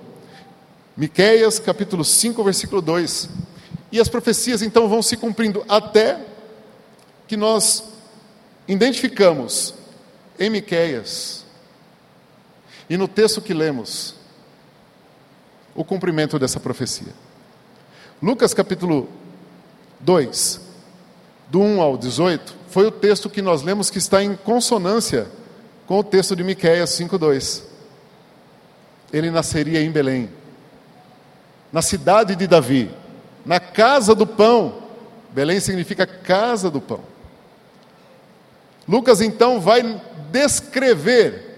Miqueias, 0.97 1.61
capítulo 1.61 2.05
5, 2.05 2.43
versículo 2.43 2.83
2. 2.83 3.31
E 3.93 4.01
as 4.01 4.09
profecias 4.09 4.63
então 4.63 4.89
vão 4.89 5.01
se 5.01 5.17
cumprindo 5.17 5.65
até 5.69 6.21
que 7.29 7.37
nós 7.37 7.85
identificamos 8.67 9.75
em 10.39 10.51
Miqueias 10.51 11.45
e 12.89 12.97
no 12.97 13.07
texto 13.07 13.41
que 13.41 13.55
lemos 13.55 14.17
o 15.75 15.85
cumprimento 15.85 16.37
dessa 16.37 16.59
profecia. 16.59 17.30
Lucas 18.23 18.53
capítulo 18.53 19.09
2, 20.01 20.61
do 21.49 21.61
1 21.61 21.81
ao 21.81 21.97
18, 21.97 22.55
foi 22.69 22.87
o 22.87 22.91
texto 22.91 23.31
que 23.31 23.41
nós 23.41 23.63
lemos 23.63 23.89
que 23.89 23.97
está 23.97 24.23
em 24.23 24.37
consonância 24.37 25.27
com 25.87 25.99
o 25.99 26.05
texto 26.05 26.37
de 26.37 26.45
Miqueias 26.45 26.91
5:2. 26.91 27.65
Ele 29.11 29.31
nasceria 29.31 29.81
em 29.81 29.91
Belém, 29.91 30.31
na 31.73 31.81
cidade 31.81 32.37
de 32.37 32.47
Davi, 32.47 32.91
na 33.45 33.59
casa 33.59 34.15
do 34.15 34.27
pão. 34.27 34.83
Belém 35.31 35.59
significa 35.59 36.07
casa 36.07 36.71
do 36.71 36.81
pão. 36.81 37.01
Lucas 38.87 39.23
então 39.23 39.59
vai 39.61 39.99
descrever 40.31 41.57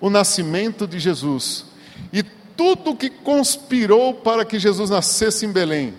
o 0.00 0.10
nascimento 0.10 0.88
de 0.88 0.98
Jesus 0.98 1.75
tudo 2.56 2.96
que 2.96 3.10
conspirou 3.10 4.14
para 4.14 4.44
que 4.44 4.58
Jesus 4.58 4.90
nascesse 4.90 5.44
em 5.44 5.52
Belém. 5.52 5.94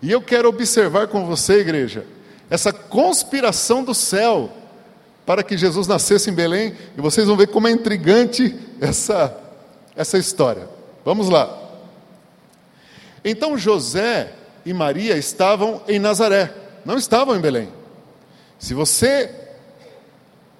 E 0.00 0.10
eu 0.10 0.22
quero 0.22 0.48
observar 0.48 1.08
com 1.08 1.26
você, 1.26 1.60
igreja, 1.60 2.06
essa 2.48 2.72
conspiração 2.72 3.82
do 3.82 3.94
céu 3.94 4.52
para 5.24 5.42
que 5.42 5.56
Jesus 5.56 5.88
nascesse 5.88 6.30
em 6.30 6.34
Belém, 6.34 6.72
e 6.96 7.00
vocês 7.00 7.26
vão 7.26 7.36
ver 7.36 7.48
como 7.48 7.66
é 7.66 7.72
intrigante 7.72 8.56
essa, 8.80 9.36
essa 9.96 10.16
história. 10.16 10.68
Vamos 11.04 11.28
lá. 11.28 11.64
Então 13.24 13.58
José 13.58 14.32
e 14.64 14.72
Maria 14.72 15.16
estavam 15.16 15.82
em 15.88 15.98
Nazaré, 15.98 16.54
não 16.84 16.96
estavam 16.96 17.34
em 17.34 17.40
Belém. 17.40 17.68
Se 18.56 18.72
você 18.72 19.28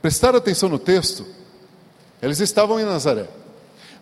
prestar 0.02 0.34
atenção 0.34 0.68
no 0.68 0.80
texto, 0.80 1.24
eles 2.20 2.40
estavam 2.40 2.80
em 2.80 2.84
Nazaré. 2.84 3.28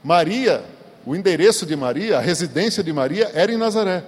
Maria, 0.02 0.64
o 1.06 1.14
endereço 1.14 1.66
de 1.66 1.76
Maria, 1.76 2.18
a 2.18 2.20
residência 2.20 2.82
de 2.82 2.92
Maria 2.92 3.30
era 3.34 3.52
em 3.52 3.56
Nazaré. 3.56 4.04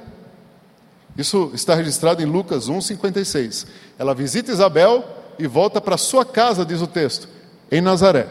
Isso 1.16 1.50
está 1.54 1.74
registrado 1.74 2.22
em 2.22 2.26
Lucas 2.26 2.68
1,56. 2.68 3.66
Ela 3.98 4.14
visita 4.14 4.52
Isabel 4.52 5.04
e 5.38 5.46
volta 5.46 5.80
para 5.80 5.96
sua 5.96 6.24
casa, 6.24 6.64
diz 6.64 6.80
o 6.80 6.86
texto, 6.86 7.28
em 7.70 7.80
Nazaré. 7.80 8.28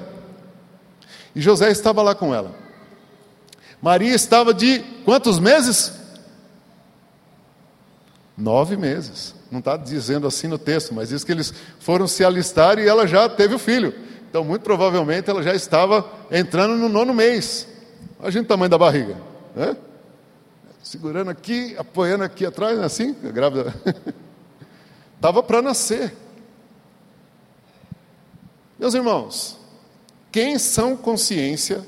E 1.35 1.41
José 1.41 1.69
estava 1.69 2.01
lá 2.01 2.15
com 2.15 2.33
ela. 2.33 2.55
Maria 3.81 4.13
estava 4.13 4.53
de 4.53 4.79
quantos 5.03 5.39
meses? 5.39 5.93
Nove 8.37 8.77
meses. 8.77 9.35
Não 9.51 9.59
está 9.59 9.77
dizendo 9.77 10.27
assim 10.27 10.47
no 10.47 10.57
texto, 10.57 10.93
mas 10.93 11.09
diz 11.09 11.23
que 11.23 11.31
eles 11.31 11.53
foram 11.79 12.07
se 12.07 12.23
alistar 12.23 12.79
e 12.79 12.87
ela 12.87 13.05
já 13.05 13.29
teve 13.29 13.55
o 13.55 13.59
filho. 13.59 13.93
Então, 14.29 14.43
muito 14.43 14.63
provavelmente, 14.63 15.29
ela 15.29 15.41
já 15.41 15.53
estava 15.53 16.05
entrando 16.31 16.75
no 16.75 16.89
nono 16.89 17.13
mês. 17.13 17.67
Imagina 18.19 18.43
o 18.43 18.47
tamanho 18.47 18.69
da 18.69 18.77
barriga. 18.77 19.17
Né? 19.55 19.75
Segurando 20.83 21.29
aqui, 21.29 21.75
apoiando 21.77 22.23
aqui 22.23 22.45
atrás, 22.45 22.79
é 22.79 22.83
assim, 22.83 23.15
a 23.27 23.31
grávida. 23.31 23.73
Estava 25.15 25.41
para 25.41 25.61
nascer. 25.61 26.15
Meus 28.77 28.93
irmãos, 28.93 29.57
quem 30.31 30.59
são 30.59 30.95
consciência 30.95 31.85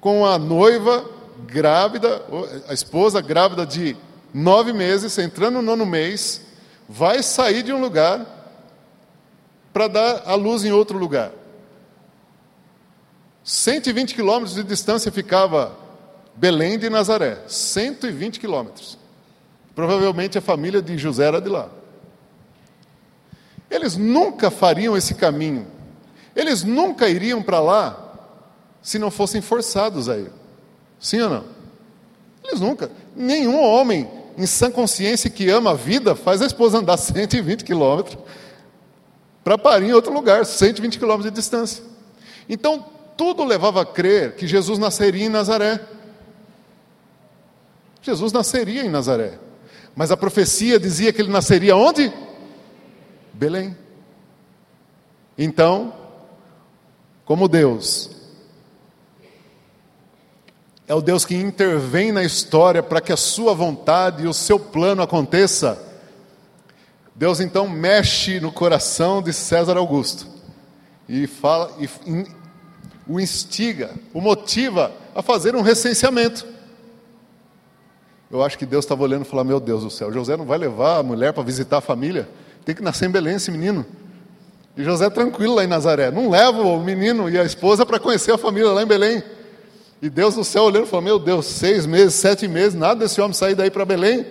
com 0.00 0.24
a 0.24 0.38
noiva 0.38 1.04
grávida, 1.46 2.22
a 2.66 2.72
esposa 2.72 3.20
grávida 3.20 3.66
de 3.66 3.96
nove 4.32 4.72
meses, 4.72 5.16
entrando 5.18 5.56
no 5.56 5.62
nono 5.62 5.86
mês, 5.86 6.42
vai 6.88 7.22
sair 7.22 7.62
de 7.62 7.72
um 7.72 7.80
lugar 7.80 8.26
para 9.72 9.86
dar 9.86 10.22
a 10.26 10.34
luz 10.34 10.64
em 10.64 10.72
outro 10.72 10.98
lugar. 10.98 11.30
120 13.48 14.14
quilômetros 14.14 14.56
de 14.56 14.62
distância 14.62 15.10
ficava 15.10 15.74
Belém 16.36 16.78
de 16.78 16.90
Nazaré, 16.90 17.38
120 17.48 18.38
quilômetros. 18.38 18.98
Provavelmente 19.74 20.36
a 20.36 20.42
família 20.42 20.82
de 20.82 20.98
José 20.98 21.24
era 21.24 21.40
de 21.40 21.48
lá. 21.48 21.70
Eles 23.70 23.96
nunca 23.96 24.50
fariam 24.50 24.94
esse 24.94 25.14
caminho. 25.14 25.66
Eles 26.36 26.62
nunca 26.62 27.08
iriam 27.08 27.42
para 27.42 27.58
lá 27.58 28.12
se 28.82 28.98
não 28.98 29.10
fossem 29.10 29.40
forçados 29.40 30.10
a 30.10 30.18
ir. 30.18 30.30
Sim 31.00 31.22
ou 31.22 31.30
não? 31.30 31.44
Eles 32.44 32.60
nunca. 32.60 32.90
Nenhum 33.16 33.64
homem 33.64 34.10
em 34.36 34.44
sã 34.44 34.70
consciência 34.70 35.30
que 35.30 35.48
ama 35.48 35.70
a 35.70 35.74
vida 35.74 36.14
faz 36.14 36.42
a 36.42 36.46
esposa 36.46 36.80
andar 36.80 36.98
120 36.98 37.64
quilômetros 37.64 38.18
para 39.42 39.56
parir 39.56 39.88
em 39.88 39.94
outro 39.94 40.12
lugar, 40.12 40.44
120 40.44 40.98
quilômetros 40.98 41.32
de 41.32 41.34
distância. 41.34 41.82
Então, 42.46 42.97
tudo 43.18 43.44
levava 43.44 43.82
a 43.82 43.84
crer 43.84 44.36
que 44.36 44.46
Jesus 44.46 44.78
nasceria 44.78 45.26
em 45.26 45.28
Nazaré. 45.28 45.80
Jesus 48.00 48.32
nasceria 48.32 48.84
em 48.84 48.88
Nazaré. 48.88 49.40
Mas 49.96 50.12
a 50.12 50.16
profecia 50.16 50.78
dizia 50.78 51.12
que 51.12 51.20
ele 51.20 51.32
nasceria 51.32 51.76
onde? 51.76 52.12
Belém. 53.34 53.76
Então, 55.36 55.92
como 57.24 57.48
Deus 57.48 58.10
é 60.86 60.94
o 60.94 61.02
Deus 61.02 61.24
que 61.24 61.34
intervém 61.34 62.12
na 62.12 62.22
história 62.22 62.82
para 62.82 63.00
que 63.00 63.12
a 63.12 63.16
sua 63.16 63.52
vontade 63.52 64.22
e 64.22 64.28
o 64.28 64.32
seu 64.32 64.60
plano 64.60 65.02
aconteça, 65.02 65.84
Deus 67.16 67.40
então 67.40 67.68
mexe 67.68 68.38
no 68.38 68.52
coração 68.52 69.20
de 69.20 69.32
César 69.32 69.76
Augusto 69.76 70.28
e 71.08 71.26
fala 71.26 71.76
e 71.78 71.88
o 73.08 73.18
instiga, 73.18 73.90
o 74.12 74.20
motiva 74.20 74.92
a 75.14 75.22
fazer 75.22 75.56
um 75.56 75.62
recenseamento. 75.62 76.46
Eu 78.30 78.42
acho 78.42 78.58
que 78.58 78.66
Deus 78.66 78.84
estava 78.84 79.02
olhando 79.02 79.22
e 79.22 79.28
falou: 79.28 79.44
Meu 79.44 79.58
Deus 79.58 79.82
do 79.82 79.90
céu, 79.90 80.12
José 80.12 80.36
não 80.36 80.44
vai 80.44 80.58
levar 80.58 80.98
a 80.98 81.02
mulher 81.02 81.32
para 81.32 81.42
visitar 81.42 81.78
a 81.78 81.80
família, 81.80 82.28
tem 82.64 82.74
que 82.74 82.82
nascer 82.82 83.08
em 83.08 83.10
Belém 83.10 83.36
esse 83.36 83.50
menino. 83.50 83.86
E 84.76 84.84
José 84.84 85.08
tranquilo 85.08 85.54
lá 85.54 85.64
em 85.64 85.66
Nazaré, 85.66 86.10
não 86.10 86.28
leva 86.28 86.60
o 86.60 86.80
menino 86.80 87.28
e 87.28 87.38
a 87.38 87.42
esposa 87.44 87.86
para 87.86 87.98
conhecer 87.98 88.32
a 88.32 88.38
família 88.38 88.70
lá 88.70 88.82
em 88.82 88.86
Belém. 88.86 89.22
E 90.00 90.08
Deus 90.08 90.34
do 90.34 90.44
céu 90.44 90.64
olhando 90.64 90.84
e 90.84 90.88
falou: 90.88 91.04
Meu 91.04 91.18
Deus, 91.18 91.46
seis 91.46 91.86
meses, 91.86 92.14
sete 92.14 92.46
meses, 92.46 92.74
nada 92.74 93.00
desse 93.00 93.20
homem 93.20 93.32
sair 93.32 93.54
daí 93.54 93.70
para 93.70 93.84
Belém. 93.86 94.26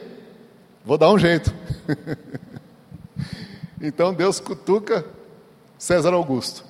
Vou 0.85 0.97
dar 0.97 1.11
um 1.11 1.17
jeito. 1.17 1.53
então 3.81 4.13
Deus 4.13 4.39
cutuca 4.39 5.03
César 5.77 6.13
Augusto. 6.13 6.66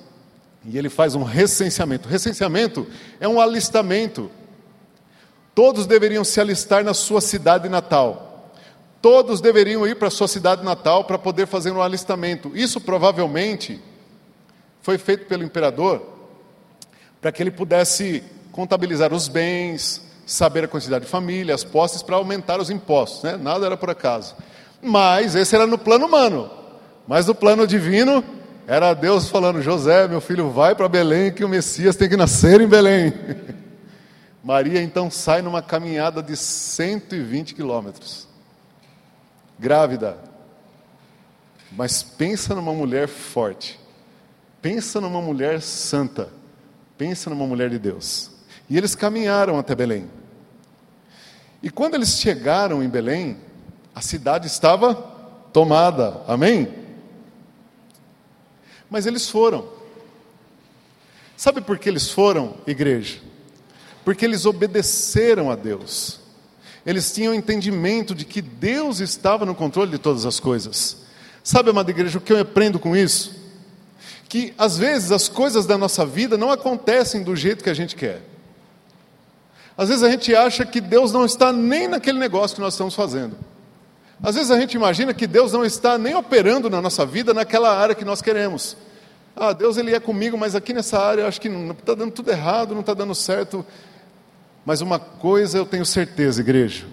E 0.64 0.76
ele 0.76 0.88
faz 0.88 1.14
um 1.14 1.22
recenseamento. 1.22 2.08
Recenseamento 2.08 2.86
é 3.20 3.28
um 3.28 3.40
alistamento 3.40 4.30
Todos 5.58 5.86
deveriam 5.86 6.22
se 6.22 6.40
alistar 6.40 6.84
na 6.84 6.94
sua 6.94 7.20
cidade 7.20 7.68
natal. 7.68 8.52
Todos 9.02 9.40
deveriam 9.40 9.84
ir 9.88 9.96
para 9.96 10.06
a 10.06 10.10
sua 10.10 10.28
cidade 10.28 10.62
natal 10.64 11.02
para 11.02 11.18
poder 11.18 11.48
fazer 11.48 11.72
um 11.72 11.82
alistamento. 11.82 12.56
Isso 12.56 12.80
provavelmente 12.80 13.82
foi 14.80 14.98
feito 14.98 15.26
pelo 15.26 15.42
imperador 15.42 16.00
para 17.20 17.32
que 17.32 17.42
ele 17.42 17.50
pudesse 17.50 18.22
contabilizar 18.52 19.12
os 19.12 19.26
bens, 19.26 20.00
saber 20.24 20.62
a 20.62 20.68
quantidade 20.68 21.06
de 21.06 21.10
família, 21.10 21.56
as 21.56 21.64
posses, 21.64 22.04
para 22.04 22.14
aumentar 22.14 22.60
os 22.60 22.70
impostos. 22.70 23.24
Né? 23.24 23.36
Nada 23.36 23.66
era 23.66 23.76
por 23.76 23.90
acaso. 23.90 24.36
Mas 24.80 25.34
esse 25.34 25.56
era 25.56 25.66
no 25.66 25.76
plano 25.76 26.06
humano. 26.06 26.48
Mas 27.04 27.26
no 27.26 27.34
plano 27.34 27.66
divino, 27.66 28.22
era 28.68 28.92
Deus 28.92 29.30
falando: 29.30 29.62
José, 29.62 30.06
meu 30.06 30.20
filho, 30.20 30.50
vai 30.50 30.74
para 30.74 30.86
Belém, 30.90 31.32
que 31.32 31.42
o 31.42 31.48
Messias 31.48 31.96
tem 31.96 32.06
que 32.06 32.18
nascer 32.18 32.60
em 32.60 32.68
Belém. 32.68 33.14
Maria 34.44 34.82
então 34.82 35.10
sai 35.10 35.40
numa 35.40 35.62
caminhada 35.62 36.22
de 36.22 36.36
120 36.36 37.54
quilômetros, 37.54 38.28
grávida. 39.58 40.18
Mas 41.72 42.02
pensa 42.02 42.54
numa 42.54 42.74
mulher 42.74 43.08
forte, 43.08 43.80
pensa 44.60 45.00
numa 45.00 45.22
mulher 45.22 45.62
santa, 45.62 46.28
pensa 46.98 47.30
numa 47.30 47.46
mulher 47.46 47.70
de 47.70 47.78
Deus. 47.78 48.30
E 48.68 48.76
eles 48.76 48.94
caminharam 48.94 49.58
até 49.58 49.74
Belém. 49.74 50.10
E 51.62 51.70
quando 51.70 51.94
eles 51.94 52.18
chegaram 52.18 52.82
em 52.82 52.88
Belém, 52.88 53.38
a 53.94 54.02
cidade 54.02 54.46
estava 54.46 54.94
tomada, 55.54 56.22
amém? 56.26 56.87
Mas 58.90 59.06
eles 59.06 59.28
foram. 59.28 59.68
Sabe 61.36 61.60
por 61.60 61.78
que 61.78 61.88
eles 61.88 62.10
foram, 62.10 62.56
igreja? 62.66 63.20
porque 64.08 64.24
eles 64.24 64.46
obedeceram 64.46 65.50
a 65.50 65.54
Deus. 65.54 66.18
Eles 66.86 67.12
tinham 67.12 67.34
entendimento 67.34 68.14
de 68.14 68.24
que 68.24 68.40
Deus 68.40 69.00
estava 69.00 69.44
no 69.44 69.54
controle 69.54 69.90
de 69.90 69.98
todas 69.98 70.24
as 70.24 70.40
coisas. 70.40 70.96
Sabe, 71.44 71.68
amada 71.68 71.90
igreja, 71.90 72.16
o 72.16 72.20
que 72.22 72.32
eu 72.32 72.40
aprendo 72.40 72.78
com 72.78 72.96
isso? 72.96 73.36
Que 74.26 74.54
às 74.56 74.78
vezes 74.78 75.12
as 75.12 75.28
coisas 75.28 75.66
da 75.66 75.76
nossa 75.76 76.06
vida 76.06 76.38
não 76.38 76.50
acontecem 76.50 77.22
do 77.22 77.36
jeito 77.36 77.62
que 77.62 77.68
a 77.68 77.74
gente 77.74 77.94
quer. 77.94 78.22
Às 79.76 79.90
vezes 79.90 80.02
a 80.02 80.10
gente 80.10 80.34
acha 80.34 80.64
que 80.64 80.80
Deus 80.80 81.12
não 81.12 81.26
está 81.26 81.52
nem 81.52 81.86
naquele 81.86 82.18
negócio 82.18 82.54
que 82.54 82.62
nós 82.62 82.72
estamos 82.72 82.94
fazendo. 82.94 83.36
Às 84.22 84.34
vezes 84.34 84.50
a 84.50 84.58
gente 84.58 84.74
imagina 84.74 85.14
que 85.14 85.26
Deus 85.26 85.52
não 85.52 85.64
está 85.64 85.96
nem 85.96 86.14
operando 86.14 86.68
na 86.68 86.82
nossa 86.82 87.06
vida 87.06 87.32
naquela 87.32 87.76
área 87.76 87.94
que 87.94 88.04
nós 88.04 88.20
queremos. 88.20 88.76
Ah, 89.36 89.52
Deus 89.52 89.76
ele 89.76 89.94
é 89.94 90.00
comigo, 90.00 90.36
mas 90.36 90.56
aqui 90.56 90.72
nessa 90.72 90.98
área 90.98 91.22
eu 91.22 91.28
acho 91.28 91.40
que 91.40 91.48
não 91.48 91.70
está 91.70 91.94
dando 91.94 92.10
tudo 92.10 92.30
errado, 92.30 92.74
não 92.74 92.80
está 92.80 92.94
dando 92.94 93.14
certo. 93.14 93.64
Mas 94.66 94.80
uma 94.80 94.98
coisa 94.98 95.56
eu 95.56 95.64
tenho 95.64 95.86
certeza, 95.86 96.40
igreja: 96.40 96.86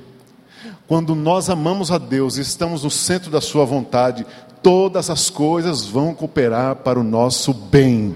quando 0.87 1.15
nós 1.15 1.49
amamos 1.49 1.91
a 1.91 1.97
Deus 1.97 2.37
e 2.37 2.41
estamos 2.41 2.83
no 2.83 2.91
centro 2.91 3.31
da 3.31 3.41
Sua 3.41 3.65
vontade, 3.65 4.25
todas 4.61 5.09
as 5.09 5.29
coisas 5.29 5.85
vão 5.85 6.13
cooperar 6.13 6.75
para 6.77 6.99
o 6.99 7.03
nosso 7.03 7.51
bem. 7.53 8.15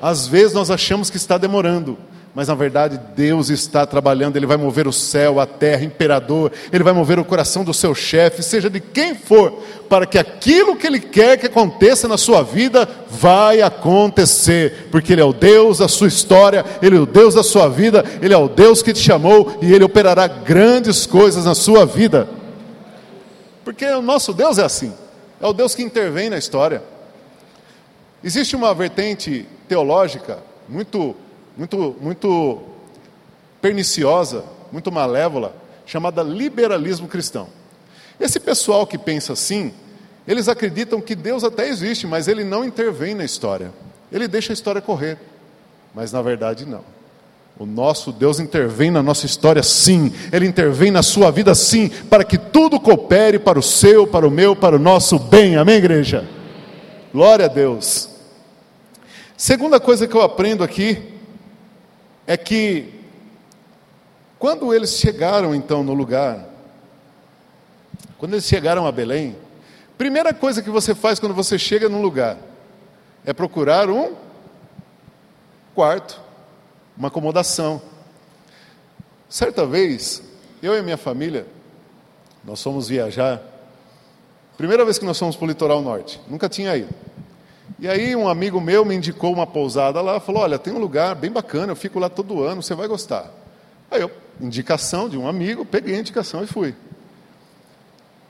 Às 0.00 0.26
vezes 0.26 0.52
nós 0.52 0.70
achamos 0.70 1.08
que 1.08 1.16
está 1.16 1.38
demorando, 1.38 1.96
mas 2.34 2.48
na 2.48 2.54
verdade 2.54 2.98
Deus 3.14 3.50
está 3.50 3.84
trabalhando, 3.84 4.36
Ele 4.36 4.46
vai 4.46 4.56
mover 4.56 4.88
o 4.88 4.92
céu, 4.92 5.38
a 5.38 5.46
terra, 5.46 5.84
imperador, 5.84 6.50
Ele 6.72 6.82
vai 6.82 6.92
mover 6.92 7.18
o 7.18 7.24
coração 7.24 7.62
do 7.62 7.74
seu 7.74 7.94
chefe, 7.94 8.42
seja 8.42 8.70
de 8.70 8.80
quem 8.80 9.14
for, 9.14 9.62
para 9.88 10.06
que 10.06 10.16
aquilo 10.16 10.76
que 10.76 10.86
Ele 10.86 10.98
quer 10.98 11.36
que 11.36 11.46
aconteça 11.46 12.08
na 12.08 12.16
sua 12.16 12.42
vida, 12.42 12.88
vai 13.10 13.60
acontecer, 13.60 14.88
porque 14.90 15.12
Ele 15.12 15.20
é 15.20 15.24
o 15.24 15.32
Deus 15.34 15.78
da 15.78 15.88
sua 15.88 16.08
história, 16.08 16.64
Ele 16.80 16.96
é 16.96 17.00
o 17.00 17.06
Deus 17.06 17.34
da 17.34 17.42
sua 17.42 17.68
vida, 17.68 18.02
Ele 18.22 18.32
é 18.32 18.38
o 18.38 18.48
Deus 18.48 18.82
que 18.82 18.94
te 18.94 19.00
chamou 19.00 19.58
e 19.60 19.72
Ele 19.72 19.84
operará 19.84 20.26
grandes 20.26 21.04
coisas 21.04 21.44
na 21.44 21.54
sua 21.54 21.84
vida. 21.84 22.28
Porque 23.62 23.84
o 23.84 24.00
nosso 24.02 24.32
Deus 24.32 24.56
é 24.56 24.64
assim, 24.64 24.94
é 25.38 25.46
o 25.46 25.52
Deus 25.52 25.74
que 25.74 25.82
intervém 25.82 26.30
na 26.30 26.38
história. 26.38 26.82
Existe 28.24 28.56
uma 28.56 28.72
vertente 28.72 29.46
teológica 29.68 30.38
muito 30.68 31.14
muito, 31.56 31.96
muito 32.00 32.60
perniciosa, 33.60 34.44
muito 34.70 34.90
malévola, 34.90 35.54
chamada 35.86 36.22
liberalismo 36.22 37.08
cristão. 37.08 37.48
Esse 38.18 38.38
pessoal 38.40 38.86
que 38.86 38.98
pensa 38.98 39.32
assim, 39.32 39.72
eles 40.26 40.48
acreditam 40.48 41.00
que 41.00 41.14
Deus 41.14 41.44
até 41.44 41.68
existe, 41.68 42.06
mas 42.06 42.28
ele 42.28 42.44
não 42.44 42.64
intervém 42.64 43.14
na 43.14 43.24
história. 43.24 43.72
Ele 44.10 44.28
deixa 44.28 44.52
a 44.52 44.54
história 44.54 44.80
correr. 44.80 45.18
Mas 45.94 46.12
na 46.12 46.22
verdade 46.22 46.64
não. 46.64 46.84
O 47.58 47.66
nosso 47.66 48.12
Deus 48.12 48.40
intervém 48.40 48.90
na 48.90 49.02
nossa 49.02 49.26
história 49.26 49.62
sim, 49.62 50.12
Ele 50.32 50.46
intervém 50.46 50.90
na 50.90 51.02
sua 51.02 51.30
vida 51.30 51.54
sim, 51.54 51.88
para 52.08 52.24
que 52.24 52.38
tudo 52.38 52.80
coopere 52.80 53.38
para 53.38 53.58
o 53.58 53.62
seu, 53.62 54.06
para 54.06 54.26
o 54.26 54.30
meu, 54.30 54.56
para 54.56 54.76
o 54.76 54.78
nosso 54.78 55.18
bem, 55.18 55.56
amém, 55.56 55.76
igreja? 55.76 56.26
Glória 57.12 57.44
a 57.44 57.48
Deus. 57.48 58.08
Segunda 59.36 59.78
coisa 59.78 60.06
que 60.06 60.14
eu 60.14 60.22
aprendo 60.22 60.64
aqui 60.64 61.02
é 62.26 62.36
que, 62.36 62.92
quando 64.38 64.72
eles 64.74 64.96
chegaram 64.96 65.54
então 65.54 65.82
no 65.82 65.94
lugar, 65.94 66.48
quando 68.18 68.34
eles 68.34 68.44
chegaram 68.44 68.86
a 68.86 68.92
Belém, 68.92 69.36
primeira 69.98 70.32
coisa 70.32 70.62
que 70.62 70.70
você 70.70 70.94
faz 70.94 71.18
quando 71.18 71.34
você 71.34 71.58
chega 71.58 71.88
num 71.88 72.00
lugar 72.00 72.38
é 73.24 73.32
procurar 73.32 73.88
um 73.88 74.14
quarto, 75.74 76.20
uma 76.96 77.08
acomodação. 77.08 77.80
Certa 79.28 79.66
vez, 79.66 80.22
eu 80.62 80.76
e 80.76 80.82
minha 80.82 80.96
família, 80.96 81.46
nós 82.44 82.62
fomos 82.62 82.88
viajar, 82.88 83.40
primeira 84.56 84.84
vez 84.84 84.98
que 84.98 85.04
nós 85.04 85.18
fomos 85.18 85.36
para 85.36 85.44
o 85.44 85.48
litoral 85.48 85.80
norte, 85.80 86.20
nunca 86.28 86.48
tinha 86.48 86.76
ido. 86.76 86.94
E 87.78 87.88
aí 87.88 88.14
um 88.14 88.28
amigo 88.28 88.60
meu 88.60 88.84
me 88.84 88.94
indicou 88.94 89.32
uma 89.32 89.46
pousada 89.46 90.00
lá, 90.00 90.20
falou: 90.20 90.42
"Olha, 90.42 90.58
tem 90.58 90.72
um 90.72 90.78
lugar 90.78 91.14
bem 91.14 91.30
bacana, 91.30 91.72
eu 91.72 91.76
fico 91.76 91.98
lá 91.98 92.08
todo 92.08 92.42
ano, 92.42 92.62
você 92.62 92.74
vai 92.74 92.86
gostar". 92.86 93.30
Aí 93.90 94.00
eu, 94.00 94.10
indicação 94.40 95.08
de 95.08 95.18
um 95.18 95.28
amigo, 95.28 95.64
peguei 95.64 95.94
a 95.96 95.98
indicação 95.98 96.42
e 96.42 96.46
fui. 96.46 96.74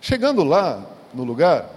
Chegando 0.00 0.42
lá 0.42 0.84
no 1.14 1.22
lugar, 1.22 1.70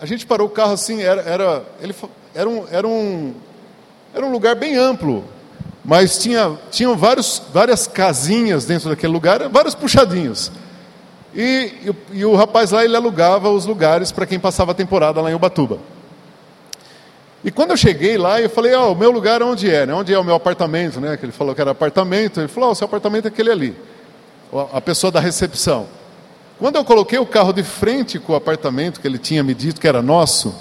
a 0.00 0.06
gente 0.06 0.26
parou 0.26 0.46
o 0.46 0.50
carro 0.50 0.72
assim, 0.72 1.02
era 1.02 1.22
era 1.22 1.64
ele 1.80 1.94
era 2.34 2.48
um 2.48 2.66
era 2.70 2.86
um 2.86 3.34
era 4.12 4.26
um 4.26 4.32
lugar 4.32 4.54
bem 4.54 4.76
amplo, 4.76 5.24
mas 5.84 6.18
tinha 6.18 6.58
tinham 6.70 6.96
vários 6.96 7.42
várias 7.52 7.86
casinhas 7.86 8.64
dentro 8.64 8.90
daquele 8.90 9.12
lugar, 9.12 9.48
vários 9.48 9.74
puxadinhos. 9.74 10.52
E, 11.34 11.72
e, 12.12 12.18
e 12.18 12.24
o 12.24 12.34
rapaz 12.34 12.72
lá 12.72 12.84
ele 12.84 12.96
alugava 12.96 13.48
os 13.50 13.64
lugares 13.64 14.10
para 14.10 14.26
quem 14.26 14.38
passava 14.38 14.72
a 14.72 14.74
temporada 14.74 15.20
lá 15.20 15.30
em 15.30 15.34
Ubatuba. 15.34 15.78
E 17.42 17.50
quando 17.50 17.70
eu 17.70 17.76
cheguei 17.76 18.18
lá, 18.18 18.40
eu 18.40 18.50
falei, 18.50 18.74
ó, 18.74 18.88
oh, 18.88 18.92
o 18.92 18.94
meu 18.94 19.10
lugar 19.10 19.42
onde 19.42 19.70
é? 19.70 19.86
Né? 19.86 19.94
Onde 19.94 20.12
é 20.12 20.18
o 20.18 20.24
meu 20.24 20.34
apartamento? 20.34 21.00
Né? 21.00 21.16
Que 21.16 21.24
ele 21.24 21.32
falou 21.32 21.54
que 21.54 21.60
era 21.60 21.70
apartamento. 21.70 22.38
Ele 22.40 22.48
falou, 22.48 22.68
oh, 22.68 22.72
o 22.72 22.74
seu 22.74 22.84
apartamento 22.84 23.24
é 23.24 23.28
aquele 23.28 23.50
ali. 23.50 23.76
A 24.72 24.80
pessoa 24.80 25.10
da 25.10 25.20
recepção. 25.20 25.86
Quando 26.58 26.76
eu 26.76 26.84
coloquei 26.84 27.18
o 27.18 27.24
carro 27.24 27.52
de 27.52 27.62
frente 27.62 28.18
com 28.18 28.34
o 28.34 28.36
apartamento 28.36 29.00
que 29.00 29.08
ele 29.08 29.16
tinha 29.16 29.42
me 29.42 29.54
dito 29.54 29.80
que 29.80 29.88
era 29.88 30.02
nosso, 30.02 30.54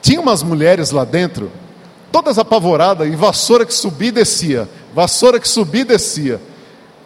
tinha 0.00 0.20
umas 0.20 0.44
mulheres 0.44 0.92
lá 0.92 1.04
dentro, 1.04 1.50
todas 2.12 2.38
apavoradas, 2.38 3.08
e 3.08 3.16
vassoura 3.16 3.66
que 3.66 3.74
subia 3.74 4.10
e 4.10 4.12
descia, 4.12 4.68
vassoura 4.94 5.40
que 5.40 5.48
subia 5.48 5.80
e 5.80 5.84
descia. 5.84 6.40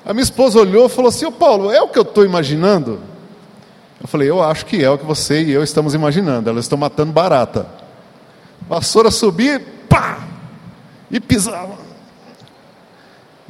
A 0.05 0.13
minha 0.13 0.23
esposa 0.23 0.61
olhou 0.61 0.87
e 0.87 0.89
falou 0.91 1.09
assim: 1.09 1.25
Ô 1.25 1.33
Paulo, 1.33 1.71
é 1.71 1.81
o 1.81 1.89
que 1.89 1.99
eu 1.99 2.03
estou 2.03 2.25
imaginando? 2.25 3.01
Eu 4.01 4.07
falei: 4.07 4.29
Eu 4.29 4.43
acho 4.43 4.67
que 4.67 4.85
é 4.85 4.91
o 4.91 4.99
que 4.99 5.07
você 5.07 5.43
e 5.43 5.53
eu 5.53 5.63
estamos 5.63 5.95
imaginando. 5.95 6.51
Elas 6.51 6.67
estão 6.67 6.77
matando 6.77 7.13
barata. 7.13 7.86
Vassoura 8.69 9.11
subia, 9.11 9.65
pá! 9.89 10.19
E 11.11 11.21
pisava. 11.21 11.79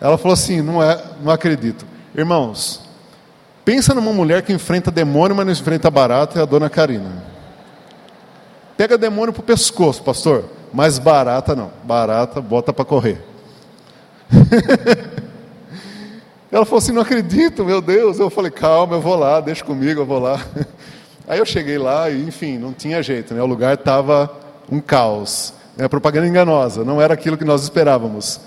Ela 0.01 0.19
falou 0.19 0.35
assim: 0.35 0.61
não, 0.61 0.83
é, 0.83 1.03
não 1.23 1.33
acredito. 1.33 1.87
Irmãos, 2.15 2.83
pensa 3.65 3.95
numa 3.95 4.13
mulher 4.13 4.43
que 4.43 4.53
enfrenta 4.53 4.91
demônio, 4.91 5.35
mas 5.35 5.47
não 5.47 5.53
enfrenta 5.53 5.91
barata, 5.91 6.39
é 6.39 6.43
a 6.43 6.47
dona 6.47 6.69
Karina. 6.69 7.25
Pega 8.77 8.99
demônio 8.99 9.33
pro 9.33 9.43
pescoço, 9.43 10.03
pastor. 10.03 10.45
Mas 10.73 10.99
barata 10.99 11.55
não. 11.55 11.71
Barata, 11.83 12.41
bota 12.41 12.73
para 12.73 12.85
correr. 12.85 13.25
Ela 16.53 16.65
falou 16.67 16.79
assim: 16.79 16.93
não 16.93 17.01
acredito, 17.03 17.65
meu 17.65 17.81
Deus. 17.81 18.19
Eu 18.19 18.29
falei: 18.29 18.51
calma, 18.51 18.97
eu 18.97 19.01
vou 19.01 19.17
lá, 19.17 19.41
deixa 19.41 19.65
comigo, 19.65 20.03
eu 20.03 20.07
vou 20.07 20.19
lá. 20.19 20.39
Aí 21.27 21.39
eu 21.39 21.47
cheguei 21.47 21.77
lá 21.77 22.09
e, 22.11 22.23
enfim, 22.23 22.57
não 22.57 22.73
tinha 22.73 23.03
jeito, 23.03 23.35
né? 23.35 23.43
O 23.43 23.47
lugar 23.47 23.75
estava 23.75 24.46
um 24.71 24.81
caos. 24.81 25.53
É 25.79 25.87
propaganda 25.89 26.27
enganosa, 26.27 26.85
não 26.85 27.01
era 27.01 27.15
aquilo 27.15 27.37
que 27.37 27.45
nós 27.45 27.63
esperávamos. 27.63 28.41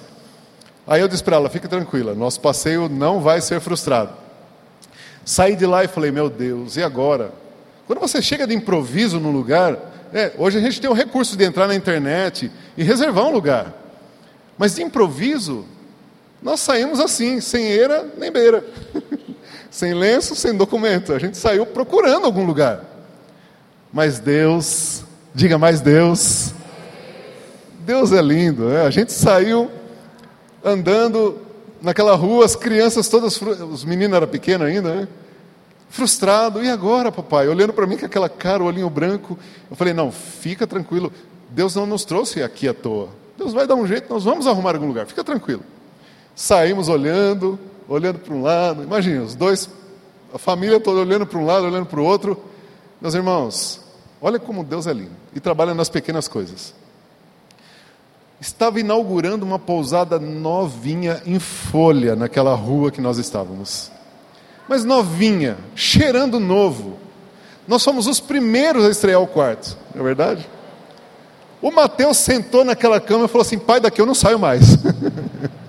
Aí 0.88 1.02
eu 1.02 1.08
disse 1.08 1.24
para 1.24 1.36
ela: 1.36 1.50
fique 1.50 1.68
tranquila, 1.68 2.16
nosso 2.16 2.40
passeio 2.40 2.90
não 2.90 3.22
vai 3.22 3.40
ser 3.42 3.60
frustrado. 3.60 4.12
Saí 5.24 5.56
de 5.56 5.66
lá 5.66 5.84
e 5.84 5.88
falei: 5.88 6.12
meu 6.12 6.30
Deus, 6.30 6.76
e 6.76 6.84
agora? 6.84 7.32
Quando 7.86 8.00
você 8.00 8.22
chega 8.22 8.48
de 8.48 8.56
improviso 8.56 9.20
no 9.20 9.32
lugar, 9.32 9.78
é, 10.14 10.32
hoje 10.38 10.58
a 10.58 10.62
gente 10.62 10.82
tem 10.82 10.90
o 10.90 10.94
recurso 10.94 11.38
de 11.38 11.44
entrar 11.44 11.68
na 11.68 11.76
internet 11.76 12.52
e 12.76 12.84
reservar 12.84 13.26
um 13.26 13.32
lugar. 13.32 13.74
Mas 14.58 14.76
de 14.76 14.84
improviso, 14.84 15.66
nós 16.42 16.60
saímos 16.60 17.00
assim, 17.00 17.40
sem 17.40 17.66
eira 17.66 18.08
nem 18.18 18.32
beira. 18.32 18.64
sem 19.70 19.94
lenço, 19.94 20.36
sem 20.36 20.56
documento. 20.56 21.14
A 21.14 21.20
gente 21.20 21.38
saiu 21.38 21.66
procurando 21.66 22.26
algum 22.26 22.46
lugar. 22.46 22.84
Mas 23.94 24.20
Deus 24.20 25.04
Diga 25.34 25.58
mais 25.58 25.82
Deus. 25.82 26.54
Deus 27.80 28.12
é 28.12 28.22
lindo. 28.22 28.65
Né? 28.65 28.82
A 28.82 28.89
gente 28.89 29.13
saiu 29.13 29.70
andando 30.63 31.38
naquela 31.82 32.15
rua, 32.15 32.46
as 32.46 32.56
crianças 32.56 33.08
todas, 33.08 33.39
os 33.42 33.86
meninos 33.86 34.15
eram 34.15 34.28
pequenos 34.28 34.68
ainda, 34.68 34.94
né? 34.94 35.08
frustrado. 35.89 36.63
E 36.63 36.70
agora, 36.70 37.12
papai? 37.12 37.48
Olhando 37.48 37.74
para 37.74 37.88
mim 37.88 37.98
com 37.98 38.06
aquela 38.06 38.30
cara, 38.30 38.63
o 38.63 38.68
olhinho 38.68 38.89
branco. 38.89 39.38
Eu 39.70 39.76
falei: 39.76 39.94
não, 39.94 40.12
fica 40.12 40.65
tranquilo. 40.65 41.12
Deus 41.50 41.76
não 41.76 41.86
nos 41.86 42.06
trouxe 42.06 42.44
aqui 42.44 42.68
à 42.68 42.74
toa. 42.74 43.10
Deus 43.38 43.54
vai 43.54 43.65
dar 43.65 43.76
um 43.76 43.88
jeito, 43.88 44.12
nós 44.13 44.24
vamos 44.24 44.46
arrumar 44.46 44.76
algum 44.76 44.88
lugar. 44.88 45.08
Fica 45.08 45.24
tranquilo. 45.24 45.63
Saímos 46.36 46.88
olhando, 46.89 47.60
olhando 47.88 48.20
para 48.20 48.34
um 48.34 48.42
lado. 48.42 48.84
Imagina, 48.84 49.24
os 49.24 49.34
dois, 49.34 49.70
a 50.34 50.38
família 50.38 50.80
toda 50.80 51.00
olhando 51.00 51.26
para 51.26 51.39
um 51.39 51.46
lado, 51.46 51.65
olhando 51.65 51.86
para 51.86 52.00
o 52.00 52.04
outro. 52.04 52.39
Meus 53.02 53.13
irmãos, 53.15 53.79
Olha 54.22 54.40
como 54.40 54.64
Deus 54.64 54.86
é 54.86 54.94
lindo 54.94 55.12
e 55.34 55.40
trabalha 55.40 55.74
nas 55.74 55.90
pequenas 55.90 56.28
coisas. 56.28 56.74
Estava 58.40 58.80
inaugurando 58.80 59.46
uma 59.46 59.60
pousada 59.60 60.20
novinha 60.20 61.22
em 61.26 61.40
folha 61.40 62.16
naquela 62.16 62.54
rua 62.54 62.92
que 62.92 63.02
nós 63.02 63.18
estávamos. 63.18 63.92
Mas 64.68 64.84
novinha, 64.84 65.58
cheirando 65.76 66.40
novo. 66.40 66.98
Nós 67.68 67.84
fomos 67.84 68.08
os 68.08 68.20
primeiros 68.20 68.86
a 68.86 68.90
estrear 68.90 69.22
o 69.22 69.28
quarto, 69.28 69.78
não 69.94 70.02
é 70.02 70.04
verdade? 70.04 70.50
O 71.62 71.72
Mateus 71.72 72.18
sentou 72.18 72.64
naquela 72.64 73.00
cama 73.00 73.26
e 73.26 73.28
falou 73.28 73.42
assim: 73.42 73.60
Pai, 73.60 73.80
daqui 73.80 74.00
eu 74.00 74.06
não 74.06 74.16
saio 74.16 74.40
mais. 74.40 74.78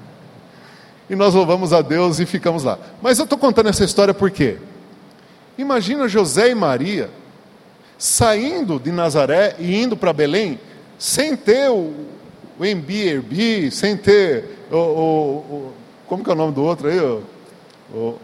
e 1.10 1.16
nós 1.16 1.34
louvamos 1.34 1.72
a 1.72 1.82
Deus 1.82 2.20
e 2.20 2.26
ficamos 2.26 2.62
lá. 2.62 2.78
Mas 3.02 3.18
eu 3.18 3.24
estou 3.24 3.38
contando 3.38 3.68
essa 3.68 3.84
história 3.84 4.14
por 4.14 4.30
quê? 4.30 4.58
Imagina 5.58 6.08
José 6.08 6.50
e 6.50 6.54
Maria 6.54 7.10
saindo 8.00 8.80
de 8.80 8.90
Nazaré 8.90 9.54
e 9.58 9.76
indo 9.76 9.94
para 9.94 10.10
Belém, 10.10 10.58
sem 10.98 11.36
ter 11.36 11.70
o, 11.70 11.92
Airbnb, 12.58 13.70
sem 13.70 13.94
ter 13.94 14.56
o, 14.70 14.76
o, 14.76 14.78
o, 14.78 15.72
Como 16.06 16.24
que 16.24 16.30
é 16.30 16.32
o 16.32 16.36
nome 16.36 16.54
do 16.54 16.64
outro 16.64 16.88
aí? 16.88 16.98
O, 16.98 18.16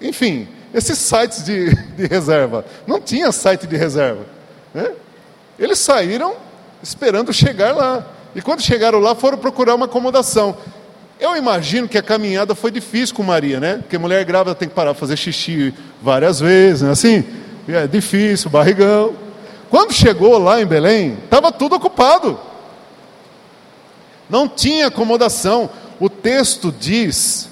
enfim, 0.00 0.48
esses 0.72 0.98
sites 0.98 1.44
de, 1.44 1.74
de 1.94 2.06
reserva. 2.06 2.64
Não 2.86 2.98
tinha 2.98 3.30
site 3.32 3.66
de 3.66 3.76
reserva. 3.76 4.24
Né? 4.72 4.90
Eles 5.58 5.78
saíram 5.78 6.34
esperando 6.82 7.32
chegar 7.34 7.74
lá. 7.74 8.06
E 8.34 8.40
quando 8.40 8.62
chegaram 8.62 8.98
lá, 8.98 9.14
foram 9.14 9.36
procurar 9.36 9.74
uma 9.74 9.86
acomodação. 9.86 10.56
Eu 11.20 11.36
imagino 11.36 11.88
que 11.88 11.98
a 11.98 12.02
caminhada 12.02 12.54
foi 12.54 12.70
difícil 12.70 13.14
com 13.14 13.22
Maria, 13.22 13.58
né? 13.58 13.78
Porque 13.78 13.96
mulher 13.96 14.24
grávida 14.24 14.54
tem 14.54 14.68
que 14.68 14.74
parar 14.74 14.92
para 14.92 15.00
fazer 15.00 15.16
xixi 15.16 15.72
várias 16.02 16.40
vezes, 16.40 16.82
né? 16.82 16.90
assim. 16.90 17.24
É 17.68 17.86
difícil, 17.86 18.50
barrigão. 18.50 19.14
Quando 19.68 19.92
chegou 19.92 20.38
lá 20.38 20.60
em 20.60 20.66
Belém, 20.66 21.18
estava 21.24 21.50
tudo 21.50 21.76
ocupado. 21.76 22.38
Não 24.28 24.48
tinha 24.48 24.86
acomodação. 24.86 25.68
O 25.98 26.08
texto 26.08 26.72
diz 26.72 27.48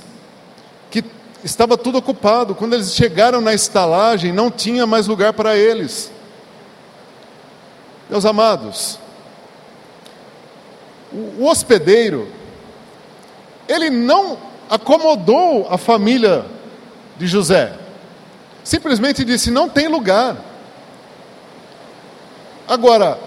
que 0.90 1.04
estava 1.42 1.76
tudo 1.76 1.98
ocupado. 1.98 2.54
Quando 2.54 2.74
eles 2.74 2.94
chegaram 2.94 3.40
na 3.40 3.52
estalagem, 3.52 4.32
não 4.32 4.50
tinha 4.50 4.86
mais 4.86 5.06
lugar 5.06 5.32
para 5.32 5.56
eles. 5.56 6.12
Meus 8.08 8.24
amados, 8.24 8.98
o 11.12 11.46
hospedeiro, 11.46 12.28
ele 13.66 13.90
não 13.90 14.36
acomodou 14.68 15.66
a 15.70 15.78
família 15.78 16.44
de 17.16 17.26
José. 17.26 17.83
Simplesmente 18.64 19.24
disse: 19.24 19.50
não 19.50 19.68
tem 19.68 19.86
lugar. 19.86 20.36
Agora, 22.66 23.18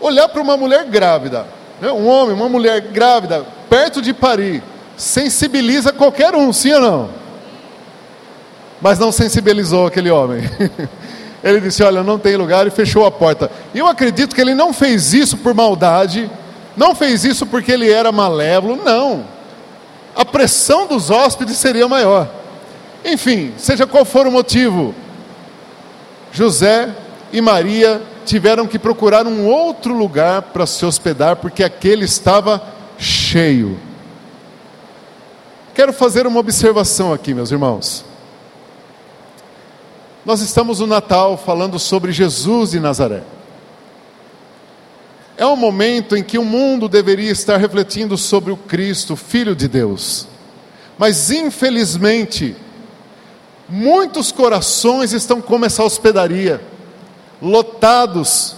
olhar 0.00 0.28
para 0.28 0.40
uma 0.40 0.56
mulher 0.56 0.86
grávida, 0.86 1.46
né, 1.80 1.92
um 1.92 2.08
homem, 2.08 2.34
uma 2.34 2.48
mulher 2.48 2.80
grávida, 2.80 3.46
perto 3.68 4.00
de 4.00 4.14
parir, 4.14 4.62
sensibiliza 4.96 5.92
qualquer 5.92 6.34
um, 6.34 6.52
sim 6.52 6.72
ou 6.72 6.80
não? 6.80 7.10
Mas 8.80 8.98
não 8.98 9.12
sensibilizou 9.12 9.86
aquele 9.86 10.10
homem. 10.10 10.42
ele 11.44 11.60
disse: 11.60 11.82
Olha, 11.82 12.02
não 12.02 12.18
tem 12.18 12.34
lugar, 12.36 12.66
e 12.66 12.70
fechou 12.70 13.04
a 13.04 13.10
porta. 13.10 13.50
E 13.74 13.78
eu 13.78 13.86
acredito 13.86 14.34
que 14.34 14.40
ele 14.40 14.54
não 14.54 14.72
fez 14.72 15.12
isso 15.12 15.36
por 15.36 15.52
maldade, 15.52 16.30
não 16.76 16.94
fez 16.94 17.24
isso 17.24 17.44
porque 17.44 17.70
ele 17.70 17.92
era 17.92 18.10
malévolo, 18.10 18.76
não 18.82 19.24
a 20.14 20.24
pressão 20.24 20.86
dos 20.86 21.10
hóspedes 21.10 21.56
seria 21.56 21.88
maior. 21.88 22.28
Enfim, 23.04 23.52
seja 23.58 23.86
qual 23.86 24.04
for 24.04 24.26
o 24.26 24.30
motivo, 24.30 24.94
José 26.32 26.94
e 27.32 27.40
Maria 27.40 28.00
tiveram 28.24 28.66
que 28.66 28.78
procurar 28.78 29.26
um 29.26 29.46
outro 29.46 29.94
lugar 29.94 30.42
para 30.42 30.66
se 30.66 30.86
hospedar, 30.86 31.36
porque 31.36 31.64
aquele 31.64 32.04
estava 32.04 32.62
cheio. 32.98 33.78
Quero 35.74 35.92
fazer 35.92 36.26
uma 36.26 36.38
observação 36.38 37.12
aqui, 37.12 37.34
meus 37.34 37.50
irmãos. 37.50 38.04
Nós 40.24 40.40
estamos 40.40 40.78
no 40.78 40.86
Natal 40.86 41.36
falando 41.36 41.78
sobre 41.78 42.12
Jesus 42.12 42.70
de 42.70 42.80
Nazaré. 42.80 43.22
É 45.36 45.46
um 45.46 45.56
momento 45.56 46.14
em 46.16 46.22
que 46.22 46.38
o 46.38 46.44
mundo 46.44 46.88
deveria 46.88 47.30
estar 47.30 47.56
refletindo 47.56 48.16
sobre 48.16 48.52
o 48.52 48.56
Cristo, 48.56 49.16
Filho 49.16 49.56
de 49.56 49.66
Deus. 49.66 50.28
Mas 50.96 51.30
infelizmente, 51.30 52.54
muitos 53.72 54.30
corações 54.30 55.14
estão 55.14 55.40
como 55.40 55.64
essa 55.64 55.82
hospedaria, 55.82 56.60
lotados, 57.40 58.54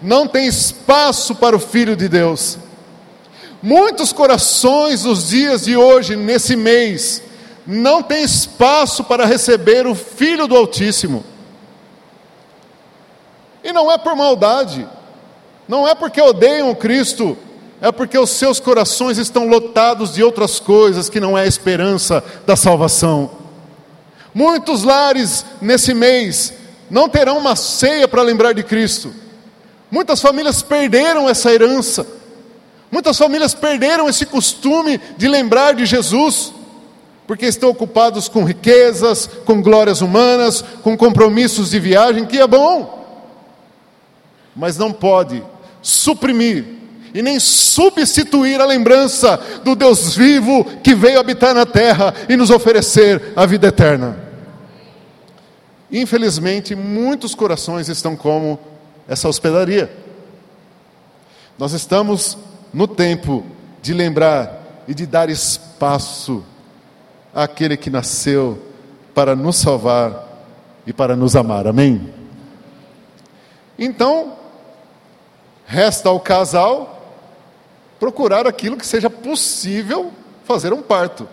não 0.00 0.28
tem 0.28 0.46
espaço 0.46 1.34
para 1.34 1.56
o 1.56 1.58
Filho 1.58 1.96
de 1.96 2.06
Deus. 2.06 2.58
Muitos 3.62 4.12
corações 4.12 5.04
nos 5.04 5.28
dias 5.28 5.62
de 5.62 5.74
hoje, 5.74 6.16
nesse 6.16 6.54
mês, 6.54 7.22
não 7.66 8.02
tem 8.02 8.22
espaço 8.22 9.02
para 9.04 9.24
receber 9.24 9.86
o 9.86 9.94
Filho 9.94 10.46
do 10.46 10.54
Altíssimo. 10.54 11.24
E 13.64 13.72
não 13.72 13.90
é 13.90 13.96
por 13.96 14.14
maldade, 14.14 14.86
não 15.66 15.88
é 15.88 15.94
porque 15.94 16.20
odeiam 16.20 16.74
Cristo, 16.74 17.38
é 17.80 17.90
porque 17.90 18.18
os 18.18 18.28
seus 18.28 18.60
corações 18.60 19.16
estão 19.16 19.48
lotados 19.48 20.12
de 20.12 20.22
outras 20.22 20.60
coisas 20.60 21.08
que 21.08 21.20
não 21.20 21.38
é 21.38 21.44
a 21.44 21.46
esperança 21.46 22.22
da 22.44 22.54
salvação. 22.54 23.41
Muitos 24.34 24.82
lares 24.82 25.44
nesse 25.60 25.92
mês 25.92 26.54
não 26.90 27.08
terão 27.08 27.38
uma 27.38 27.56
ceia 27.56 28.08
para 28.08 28.22
lembrar 28.22 28.52
de 28.52 28.62
Cristo. 28.62 29.12
Muitas 29.90 30.20
famílias 30.20 30.62
perderam 30.62 31.28
essa 31.28 31.52
herança. 31.52 32.06
Muitas 32.90 33.16
famílias 33.16 33.54
perderam 33.54 34.08
esse 34.08 34.26
costume 34.26 35.00
de 35.16 35.28
lembrar 35.28 35.74
de 35.74 35.86
Jesus, 35.86 36.52
porque 37.26 37.46
estão 37.46 37.70
ocupados 37.70 38.28
com 38.28 38.44
riquezas, 38.44 39.26
com 39.46 39.62
glórias 39.62 40.00
humanas, 40.02 40.62
com 40.82 40.96
compromissos 40.96 41.70
de 41.70 41.78
viagem, 41.78 42.26
que 42.26 42.38
é 42.38 42.46
bom, 42.46 43.02
mas 44.54 44.76
não 44.76 44.92
pode 44.92 45.42
suprimir 45.80 46.81
e 47.14 47.22
nem 47.22 47.38
substituir 47.38 48.60
a 48.60 48.66
lembrança 48.66 49.36
do 49.64 49.74
Deus 49.74 50.16
vivo 50.16 50.64
que 50.82 50.94
veio 50.94 51.20
habitar 51.20 51.54
na 51.54 51.66
terra 51.66 52.14
e 52.28 52.36
nos 52.36 52.50
oferecer 52.50 53.32
a 53.36 53.44
vida 53.46 53.68
eterna. 53.68 54.16
Infelizmente, 55.90 56.74
muitos 56.74 57.34
corações 57.34 57.88
estão 57.88 58.16
como 58.16 58.58
essa 59.06 59.28
hospedaria. 59.28 59.94
Nós 61.58 61.72
estamos 61.72 62.38
no 62.72 62.88
tempo 62.88 63.44
de 63.82 63.92
lembrar 63.92 64.84
e 64.88 64.94
de 64.94 65.06
dar 65.06 65.28
espaço 65.28 66.42
àquele 67.34 67.76
que 67.76 67.90
nasceu 67.90 68.62
para 69.14 69.36
nos 69.36 69.56
salvar 69.56 70.28
e 70.86 70.92
para 70.92 71.14
nos 71.14 71.36
amar. 71.36 71.66
Amém? 71.66 72.10
Então, 73.78 74.32
Resta 75.72 76.10
ao 76.10 76.20
casal 76.20 76.91
procurar 78.02 78.48
aquilo 78.48 78.76
que 78.76 78.84
seja 78.84 79.08
possível 79.08 80.12
fazer 80.42 80.72
um 80.72 80.82
parto. 80.82 81.28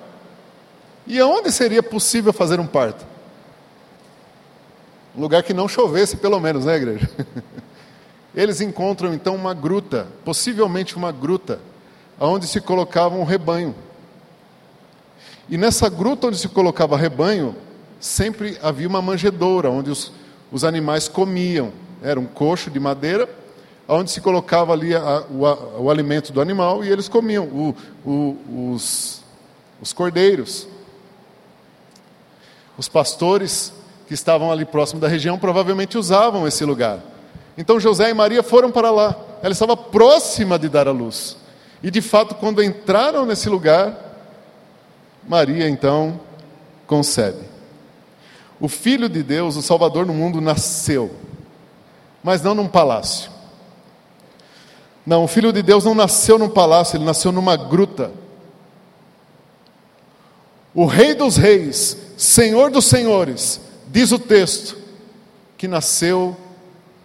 E 1.07 1.19
aonde 1.19 1.51
seria 1.51 1.81
possível 1.81 2.31
fazer 2.31 2.59
um 2.59 2.67
parto? 2.67 3.07
Um 5.17 5.21
lugar 5.21 5.41
que 5.41 5.51
não 5.51 5.67
chovesse, 5.67 6.17
pelo 6.17 6.39
menos, 6.39 6.65
né, 6.65 6.75
igreja? 6.75 7.09
Eles 8.35 8.61
encontram 8.61 9.15
então 9.15 9.35
uma 9.35 9.51
gruta, 9.51 10.05
possivelmente 10.23 10.95
uma 10.95 11.11
gruta, 11.11 11.59
onde 12.19 12.45
se 12.45 12.61
colocava 12.61 13.15
um 13.15 13.23
rebanho. 13.23 13.73
E 15.49 15.57
nessa 15.57 15.89
gruta 15.89 16.27
onde 16.27 16.37
se 16.37 16.49
colocava 16.49 16.95
rebanho, 16.95 17.55
sempre 17.99 18.59
havia 18.61 18.87
uma 18.87 19.01
manjedoura, 19.01 19.71
onde 19.71 19.89
os, 19.89 20.11
os 20.51 20.63
animais 20.63 21.07
comiam. 21.07 21.73
Era 22.03 22.19
um 22.19 22.27
coxo 22.27 22.69
de 22.69 22.79
madeira 22.79 23.27
onde 23.89 24.11
se 24.11 24.21
colocava 24.21 24.71
ali 24.71 24.95
a, 24.95 25.23
o, 25.29 25.83
o, 25.83 25.89
alimento 25.89 26.31
do 26.31 26.39
animal 26.39 26.83
e 26.83 26.89
eles 26.89 27.09
comiam, 27.09 27.45
o, 27.45 27.75
o, 28.05 28.71
os, 28.73 29.23
os 29.81 29.91
cordeiros. 29.91 30.67
Os 32.77 32.87
pastores 32.87 33.73
que 34.07 34.13
estavam 34.13 34.51
ali 34.51 34.63
próximo 34.63 35.01
da 35.01 35.07
região 35.07 35.37
provavelmente 35.37 35.97
usavam 35.97 36.47
esse 36.47 36.63
lugar. 36.63 36.99
Então 37.57 37.79
José 37.79 38.09
e 38.09 38.13
Maria 38.13 38.43
foram 38.43 38.71
para 38.71 38.91
lá. 38.91 39.15
Ela 39.41 39.51
estava 39.51 39.75
próxima 39.75 40.59
de 40.59 40.69
dar 40.69 40.87
a 40.87 40.91
luz. 40.91 41.35
E 41.81 41.89
de 41.89 42.01
fato, 42.01 42.35
quando 42.35 42.63
entraram 42.63 43.25
nesse 43.25 43.49
lugar, 43.49 43.97
Maria 45.27 45.67
então 45.67 46.19
concebe. 46.85 47.49
O 48.59 48.67
Filho 48.67 49.09
de 49.09 49.23
Deus, 49.23 49.55
o 49.55 49.61
Salvador 49.61 50.05
no 50.05 50.13
mundo, 50.13 50.41
nasceu, 50.41 51.15
mas 52.21 52.41
não 52.41 52.53
num 52.53 52.67
palácio. 52.67 53.38
Não, 55.09 55.23
o 55.23 55.27
Filho 55.27 55.51
de 55.51 55.63
Deus 55.63 55.85
não 55.85 55.95
nasceu 55.95 56.37
num 56.37 56.47
palácio, 56.47 56.95
ele 56.95 57.03
nasceu 57.03 57.31
numa 57.31 57.57
gruta. 57.57 58.11
O 60.71 60.85
Rei 60.85 61.15
dos 61.15 61.35
Reis, 61.35 61.97
Senhor 62.15 62.69
dos 62.69 62.85
Senhores, 62.85 63.59
diz 63.87 64.11
o 64.11 64.19
texto, 64.19 64.77
que 65.57 65.67
nasceu 65.67 66.37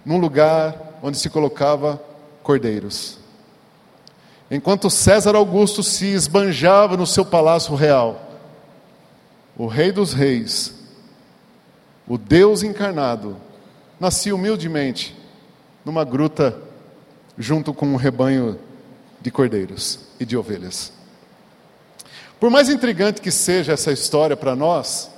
num 0.05 0.19
lugar 0.19 0.99
onde 1.03 1.17
se 1.17 1.31
colocava 1.31 1.99
cordeiros. 2.43 3.17
Enquanto 4.51 4.90
César 4.90 5.35
Augusto 5.35 5.83
se 5.83 6.09
esbanjava 6.09 6.99
no 6.99 7.07
seu 7.07 7.25
palácio 7.25 7.75
real, 7.75 8.21
o 9.57 9.67
Rei 9.67 9.90
dos 9.90 10.12
Reis, 10.12 10.75
o 12.07 12.19
Deus 12.19 12.62
encarnado, 12.62 13.38
nascia 13.99 14.35
humildemente 14.35 15.17
numa 15.87 16.05
gruta 16.05 16.74
junto 17.38 17.75
com 17.75 17.87
um 17.87 17.97
rebanho 17.97 18.59
de 19.20 19.31
cordeiros 19.31 20.01
e 20.20 20.25
de 20.25 20.37
ovelhas. 20.37 20.92
Por 22.38 22.51
mais 22.51 22.68
intrigante 22.68 23.20
que 23.20 23.31
seja 23.31 23.73
essa 23.73 23.92
história 23.92 24.37
para 24.37 24.55
nós, 24.55 25.11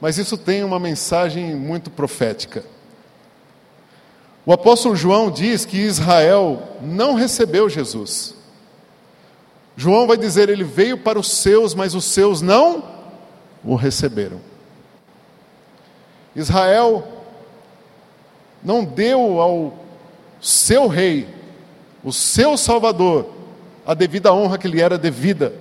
mas 0.00 0.18
isso 0.18 0.36
tem 0.36 0.64
uma 0.64 0.78
mensagem 0.78 1.54
muito 1.54 1.90
profética. 1.90 2.64
O 4.44 4.52
apóstolo 4.52 4.96
João 4.96 5.30
diz 5.30 5.64
que 5.64 5.76
Israel 5.76 6.76
não 6.80 7.14
recebeu 7.14 7.68
Jesus. 7.68 8.34
João 9.76 10.06
vai 10.06 10.16
dizer: 10.16 10.48
ele 10.48 10.64
veio 10.64 10.98
para 10.98 11.18
os 11.18 11.30
seus, 11.38 11.74
mas 11.74 11.94
os 11.94 12.04
seus 12.04 12.40
não 12.40 12.84
o 13.64 13.74
receberam. 13.74 14.40
Israel 16.34 17.06
não 18.62 18.84
deu 18.84 19.40
ao 19.40 19.81
seu 20.42 20.88
rei, 20.88 21.28
o 22.02 22.12
seu 22.12 22.58
salvador, 22.58 23.32
a 23.86 23.94
devida 23.94 24.34
honra 24.34 24.58
que 24.58 24.66
lhe 24.66 24.80
era 24.80 24.98
devida. 24.98 25.54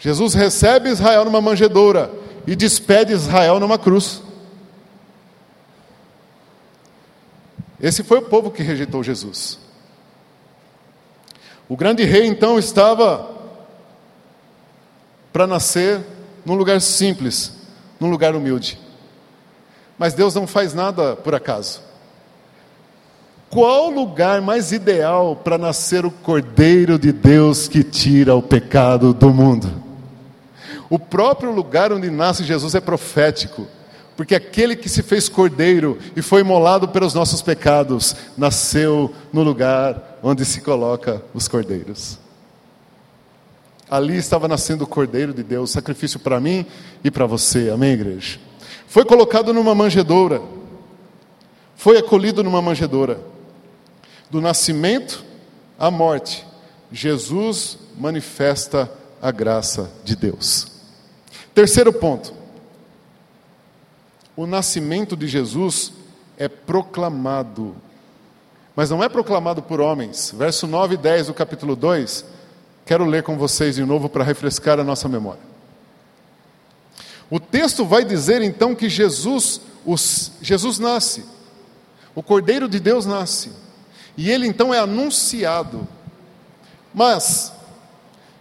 Jesus 0.00 0.34
recebe 0.34 0.90
Israel 0.90 1.24
numa 1.24 1.40
manjedoura 1.40 2.10
e 2.46 2.56
despede 2.56 3.12
Israel 3.12 3.60
numa 3.60 3.78
cruz. 3.78 4.20
Esse 7.80 8.02
foi 8.02 8.18
o 8.18 8.22
povo 8.22 8.50
que 8.50 8.62
rejeitou 8.62 9.02
Jesus. 9.02 9.58
O 11.68 11.76
grande 11.76 12.04
rei 12.04 12.26
então 12.26 12.58
estava 12.58 13.30
para 15.32 15.46
nascer 15.46 16.04
num 16.44 16.54
lugar 16.54 16.80
simples, 16.80 17.52
num 18.00 18.10
lugar 18.10 18.34
humilde. 18.34 18.78
Mas 19.98 20.14
Deus 20.14 20.34
não 20.34 20.46
faz 20.46 20.74
nada 20.74 21.14
por 21.16 21.34
acaso. 21.34 21.85
Qual 23.48 23.90
lugar 23.90 24.40
mais 24.40 24.72
ideal 24.72 25.36
para 25.36 25.56
nascer 25.56 26.04
o 26.04 26.10
Cordeiro 26.10 26.98
de 26.98 27.12
Deus 27.12 27.68
que 27.68 27.84
tira 27.84 28.34
o 28.34 28.42
pecado 28.42 29.14
do 29.14 29.30
mundo? 29.30 29.70
O 30.90 30.98
próprio 30.98 31.52
lugar 31.52 31.92
onde 31.92 32.10
nasce 32.10 32.44
Jesus 32.44 32.74
é 32.74 32.80
profético, 32.80 33.66
porque 34.16 34.34
aquele 34.34 34.74
que 34.74 34.88
se 34.88 35.02
fez 35.02 35.28
cordeiro 35.28 35.98
e 36.14 36.22
foi 36.22 36.40
imolado 36.40 36.88
pelos 36.88 37.12
nossos 37.14 37.42
pecados, 37.42 38.16
nasceu 38.36 39.12
no 39.32 39.42
lugar 39.42 40.18
onde 40.22 40.44
se 40.44 40.60
coloca 40.60 41.22
os 41.34 41.48
cordeiros. 41.48 42.18
Ali 43.88 44.16
estava 44.16 44.48
nascendo 44.48 44.82
o 44.82 44.86
Cordeiro 44.86 45.32
de 45.32 45.44
Deus, 45.44 45.70
sacrifício 45.70 46.18
para 46.18 46.40
mim 46.40 46.66
e 47.04 47.10
para 47.10 47.26
você, 47.26 47.70
amém, 47.70 47.92
igreja? 47.92 48.40
Foi 48.88 49.04
colocado 49.04 49.52
numa 49.52 49.74
manjedoura, 49.74 50.42
foi 51.76 51.96
acolhido 51.98 52.42
numa 52.42 52.60
manjedoura. 52.60 53.35
Do 54.30 54.40
nascimento 54.40 55.24
à 55.78 55.90
morte, 55.90 56.46
Jesus 56.90 57.78
manifesta 57.96 58.90
a 59.20 59.30
graça 59.30 59.90
de 60.04 60.16
Deus. 60.16 60.66
Terceiro 61.54 61.92
ponto: 61.92 62.32
o 64.36 64.46
nascimento 64.46 65.16
de 65.16 65.26
Jesus 65.26 65.92
é 66.36 66.48
proclamado, 66.48 67.74
mas 68.74 68.90
não 68.90 69.02
é 69.02 69.08
proclamado 69.08 69.62
por 69.62 69.80
homens. 69.80 70.34
Verso 70.36 70.66
9 70.66 70.94
e 70.94 70.98
10 70.98 71.28
do 71.28 71.34
capítulo 71.34 71.74
2, 71.74 72.24
quero 72.84 73.04
ler 73.04 73.22
com 73.22 73.38
vocês 73.38 73.76
de 73.76 73.84
novo 73.84 74.08
para 74.08 74.24
refrescar 74.24 74.78
a 74.78 74.84
nossa 74.84 75.08
memória. 75.08 75.40
O 77.30 77.40
texto 77.40 77.84
vai 77.84 78.04
dizer 78.04 78.42
então 78.42 78.74
que 78.74 78.88
Jesus, 78.88 79.60
os, 79.84 80.32
Jesus 80.40 80.78
nasce, 80.78 81.24
o 82.14 82.22
Cordeiro 82.22 82.68
de 82.68 82.78
Deus 82.78 83.04
nasce, 83.04 83.50
e 84.16 84.30
ele 84.30 84.46
então 84.46 84.72
é 84.72 84.78
anunciado. 84.78 85.86
Mas, 86.94 87.52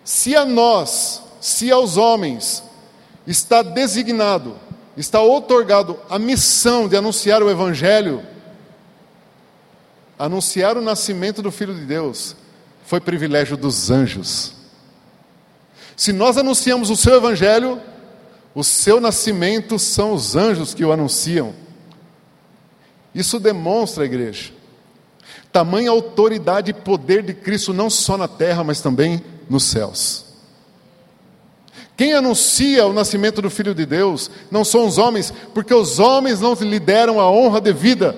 se 0.04 0.36
a 0.36 0.46
nós, 0.46 1.22
se 1.42 1.72
aos 1.72 1.98
homens, 1.98 2.64
está 3.28 3.62
designado, 3.62 4.56
está 4.96 5.22
otorgado 5.22 6.00
a 6.10 6.18
missão 6.18 6.88
de 6.88 6.96
anunciar 6.96 7.44
o 7.44 7.50
Evangelho, 7.50 8.26
anunciar 10.18 10.78
o 10.78 10.82
nascimento 10.82 11.42
do 11.42 11.52
Filho 11.52 11.76
de 11.76 11.86
Deus, 11.86 12.36
foi 12.86 13.02
privilégio 13.02 13.58
dos 13.58 13.92
anjos. 13.92 14.54
Se 15.98 16.14
nós 16.14 16.38
anunciamos 16.38 16.90
o 16.90 16.96
seu 16.96 17.16
Evangelho, 17.16 17.82
o 18.54 18.64
seu 18.64 19.02
nascimento 19.02 19.78
são 19.78 20.14
os 20.14 20.36
anjos 20.36 20.74
que 20.74 20.86
o 20.86 20.92
anunciam. 20.92 21.54
Isso 23.14 23.40
demonstra, 23.40 24.06
igreja, 24.06 24.54
tamanha 25.56 25.90
autoridade 25.90 26.72
e 26.72 26.74
poder 26.74 27.24
de 27.24 27.34
Cristo, 27.34 27.72
não 27.72 27.90
só 27.90 28.18
na 28.18 28.28
terra, 28.28 28.62
mas 28.62 28.82
também 28.82 29.24
nos 29.50 29.64
céus. 29.64 30.26
Quem 31.96 32.12
anuncia 32.12 32.86
o 32.86 32.92
nascimento 32.92 33.42
do 33.42 33.50
Filho 33.50 33.74
de 33.74 33.86
Deus 33.86 34.30
não 34.52 34.66
são 34.66 34.86
os 34.86 34.98
homens, 34.98 35.34
porque 35.54 35.74
os 35.74 35.98
homens 35.98 36.42
não 36.42 36.56
lhe 36.56 36.78
deram 36.78 37.22
a 37.22 37.32
honra 37.32 37.62
devida. 37.62 38.18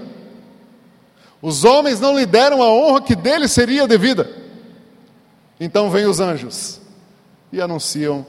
Os 1.39 1.63
homens 1.63 1.99
não 1.99 2.17
lhe 2.17 2.25
deram 2.25 2.63
a 2.63 2.73
honra 2.73 3.03
que 3.03 3.15
dele 3.15 3.47
seria 3.47 3.87
devida. 3.87 4.27
Então 5.59 5.91
vêm 5.91 6.07
os 6.07 6.19
anjos 6.19 6.81
e 7.53 7.61
anunciam 7.61 8.25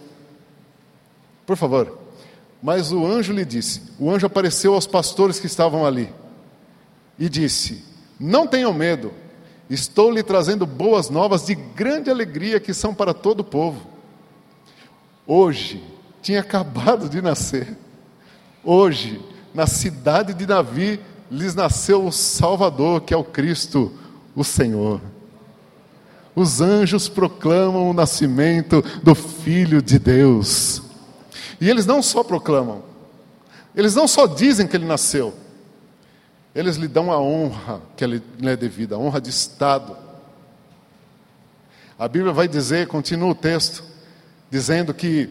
por 1.47 1.57
favor. 1.57 1.99
Mas 2.62 2.92
o 2.92 3.07
anjo 3.07 3.33
lhe 3.33 3.47
disse: 3.47 3.85
o 3.99 4.11
anjo 4.11 4.27
apareceu 4.27 4.75
aos 4.75 4.87
pastores 4.87 5.40
que 5.40 5.47
estavam 5.47 5.87
ali 5.87 6.12
e 7.18 7.27
disse: 7.27 7.88
Não 8.18 8.46
tenham 8.46 8.72
medo, 8.72 9.12
estou 9.70 10.11
lhe 10.11 10.22
trazendo 10.22 10.66
boas 10.66 11.09
novas 11.09 11.46
de 11.46 11.54
grande 11.54 12.11
alegria 12.11 12.59
que 12.59 12.74
são 12.74 12.94
para 12.94 13.14
todo 13.14 13.40
o 13.40 13.44
povo. 13.44 13.87
Hoje, 15.26 15.83
tinha 16.22 16.40
acabado 16.40 17.09
de 17.09 17.22
nascer, 17.22 17.76
hoje, 18.64 19.20
na 19.54 19.66
cidade 19.66 20.35
de 20.35 20.46
Davi, 20.46 21.00
lhes 21.31 21.54
nasceu 21.54 22.04
o 22.04 22.12
Salvador, 22.12 23.02
que 23.02 23.14
é 23.14 23.16
o 23.16 23.24
Cristo, 23.24 23.92
o 24.35 24.42
Senhor. 24.42 25.00
Os 26.35 26.61
anjos 26.61 27.09
proclamam 27.09 27.90
o 27.90 27.92
nascimento 27.92 28.83
do 29.02 29.14
Filho 29.14 29.83
de 29.83 29.98
Deus. 29.98 30.83
E 31.61 31.68
eles 31.68 31.87
não 31.87 32.00
só 32.00 32.22
proclamam, 32.22 32.83
eles 33.74 33.94
não 33.94 34.07
só 34.07 34.26
dizem 34.26 34.66
que 34.66 34.76
ele 34.76 34.87
nasceu, 34.87 35.35
eles 36.59 36.75
lhe 36.75 36.88
dão 36.88 37.12
a 37.12 37.21
honra 37.21 37.81
que 37.97 38.05
lhe 38.05 38.21
é 38.42 38.57
devida, 38.57 38.97
a 38.97 38.99
honra 38.99 39.21
de 39.21 39.31
Estado. 39.31 39.97
A 41.97 42.09
Bíblia 42.09 42.33
vai 42.33 42.49
dizer, 42.49 42.88
continua 42.88 43.31
o 43.31 43.35
texto, 43.35 43.85
dizendo 44.51 44.92
que 44.92 45.29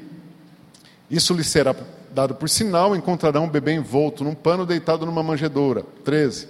isso 1.11 1.33
lhe 1.33 1.43
será 1.43 1.75
dado 2.11 2.33
por 2.33 2.47
sinal, 2.47 2.95
encontrarão 2.95 3.43
um 3.43 3.49
bebê 3.49 3.73
envolto 3.73 4.23
num 4.23 4.33
pano 4.33 4.65
deitado 4.65 5.05
numa 5.05 5.21
manjedoura. 5.21 5.83
13. 6.05 6.47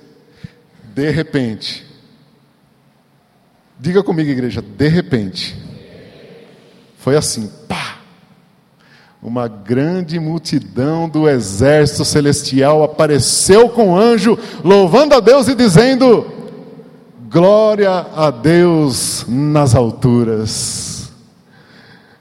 De 0.94 1.10
repente. 1.10 1.84
Diga 3.80 4.04
comigo, 4.04 4.30
igreja, 4.30 4.62
de 4.62 4.88
repente. 4.88 5.60
Foi 7.00 7.16
assim, 7.16 7.52
pá 7.68 7.97
uma 9.22 9.48
grande 9.48 10.20
multidão 10.20 11.10
do 11.10 11.28
exército 11.28 12.06
celestial 12.06 12.84
apareceu 12.84 13.70
com 13.70 13.94
o 13.94 13.98
anjo, 13.98 14.38
louvando 14.64 15.16
a 15.16 15.20
Deus 15.20 15.48
e 15.48 15.56
dizendo: 15.56 16.26
Glória 17.30 18.06
a 18.16 18.30
Deus 18.30 19.26
nas 19.28 19.76
alturas. 19.76 21.12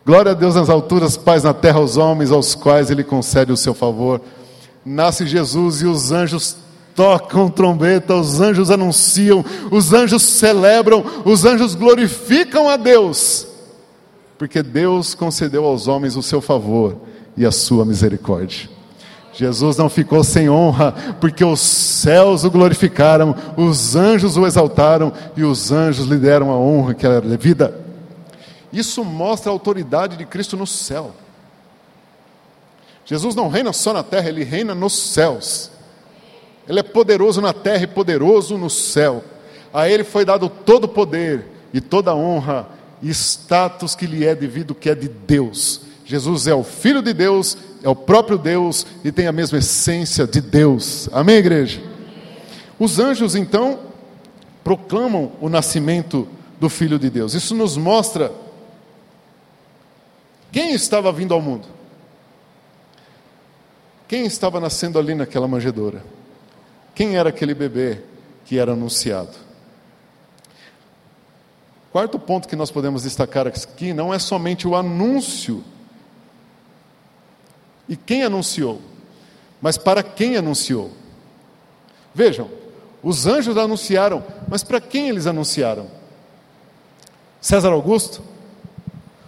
Glória 0.04 0.32
a 0.32 0.35
Deus 0.35 0.54
nas 0.54 0.70
alturas, 0.70 1.16
paz 1.16 1.42
na 1.42 1.52
terra 1.52 1.78
aos 1.80 1.96
homens 1.96 2.30
aos 2.30 2.54
quais 2.54 2.90
Ele 2.90 3.04
concede 3.04 3.52
o 3.52 3.56
seu 3.56 3.74
favor. 3.74 4.20
Nasce 4.85 5.26
Jesus 5.26 5.82
e 5.82 5.87
os 5.87 6.12
anjos 6.12 6.56
tocam 6.94 7.50
trombeta, 7.50 8.14
os 8.14 8.40
anjos 8.40 8.70
anunciam, 8.70 9.44
os 9.70 9.92
anjos 9.92 10.22
celebram, 10.22 11.04
os 11.24 11.44
anjos 11.44 11.74
glorificam 11.74 12.68
a 12.68 12.76
Deus 12.76 13.48
porque 14.38 14.62
Deus 14.62 15.14
concedeu 15.14 15.64
aos 15.64 15.88
homens 15.88 16.16
o 16.16 16.22
seu 16.22 16.40
favor 16.40 16.96
e 17.37 17.44
a 17.46 17.53
sua 17.53 17.85
misericórdia. 17.85 18.68
Jesus 19.33 19.77
não 19.77 19.90
ficou 19.90 20.25
sem 20.25 20.49
honra, 20.49 20.92
porque 21.20 21.44
os 21.44 21.61
céus 21.61 22.42
o 22.44 22.51
glorificaram, 22.51 23.37
os 23.57 23.94
anjos 23.94 24.37
o 24.37 24.46
exaltaram 24.46 25.12
e 25.37 25.44
os 25.44 25.70
anjos 25.70 26.07
lhe 26.07 26.16
deram 26.16 26.51
a 26.51 26.57
honra 26.57 26.94
que 26.94 27.07
era 27.07 27.20
devida. 27.20 27.85
Isso 28.72 29.05
mostra 29.05 29.51
a 29.51 29.53
autoridade 29.53 30.17
de 30.17 30.25
Cristo 30.25 30.56
no 30.56 30.67
céu. 30.67 31.13
Jesus 33.04 33.35
não 33.35 33.48
reina 33.48 33.73
só 33.73 33.92
na 33.92 34.02
terra, 34.02 34.29
ele 34.29 34.42
reina 34.42 34.75
nos 34.75 34.94
céus. 34.94 35.71
Ele 36.67 36.81
é 36.81 36.83
poderoso 36.83 37.40
na 37.40 37.52
terra 37.52 37.85
e 37.85 37.87
poderoso 37.87 38.56
no 38.56 38.69
céu. 38.71 39.23
A 39.73 39.88
ele 39.88 40.02
foi 40.02 40.25
dado 40.25 40.48
todo 40.48 40.85
o 40.85 40.88
poder 40.88 41.46
e 41.73 41.81
toda 41.81 42.10
a 42.10 42.15
honra 42.15 42.67
status 43.03 43.94
que 43.94 44.07
lhe 44.07 44.25
é 44.25 44.35
devido, 44.35 44.75
que 44.75 44.90
é 44.90 44.94
de 44.94 45.09
Deus. 45.09 45.83
Jesus 46.05 46.47
é 46.47 46.55
o 46.55 46.63
Filho 46.63 47.03
de 47.03 47.13
Deus, 47.13 47.59
é 47.83 47.88
o 47.88 47.97
próprio 47.97 48.38
Deus 48.38 48.87
e 49.05 49.11
tem 49.11 49.27
a 49.27 49.33
mesma 49.33 49.59
essência 49.59 50.27
de 50.27 50.40
Deus. 50.40 51.09
Amém, 51.13 51.37
igreja? 51.37 51.81
Os 52.79 52.99
anjos, 52.99 53.35
então, 53.35 53.81
proclamam 54.63 55.33
o 55.40 55.49
nascimento 55.49 56.29
do 56.61 56.69
Filho 56.69 56.99
de 56.99 57.11
Deus. 57.11 57.35
Isso 57.35 57.55
nos 57.55 57.77
mostra 57.77 58.33
quem 60.53 60.73
estava 60.73 61.13
vindo 61.13 61.35
ao 61.35 61.40
mundo. 61.40 61.67
Quem 64.09 64.25
estava 64.25 64.61
nascendo 64.61 64.99
ali 64.99 65.15
naquela 65.15 65.49
manjedoura? 65.49 66.05
Quem 66.94 67.17
era 67.17 67.29
aquele 67.29 67.55
bebê 67.55 68.01
que 68.44 68.59
era 68.59 68.73
anunciado? 68.73 69.46
Quarto 71.97 72.19
ponto 72.19 72.47
que 72.47 72.55
nós 72.55 72.71
podemos 72.71 73.05
destacar 73.05 73.47
aqui 73.47 73.94
não 73.94 74.13
é 74.13 74.19
somente 74.19 74.69
o 74.69 74.77
anúncio 74.77 75.65
e 77.88 77.97
quem 77.97 78.23
anunciou, 78.23 78.83
mas 79.63 79.79
para 79.79 80.03
quem 80.03 80.37
anunciou. 80.37 80.92
Vejam, 82.15 82.51
os 83.03 83.27
anjos 83.27 83.57
anunciaram, 83.57 84.23
mas 84.47 84.63
para 84.63 84.79
quem 84.79 85.09
eles 85.09 85.27
anunciaram? 85.27 85.87
César 87.40 87.73
Augusto? 87.73 88.23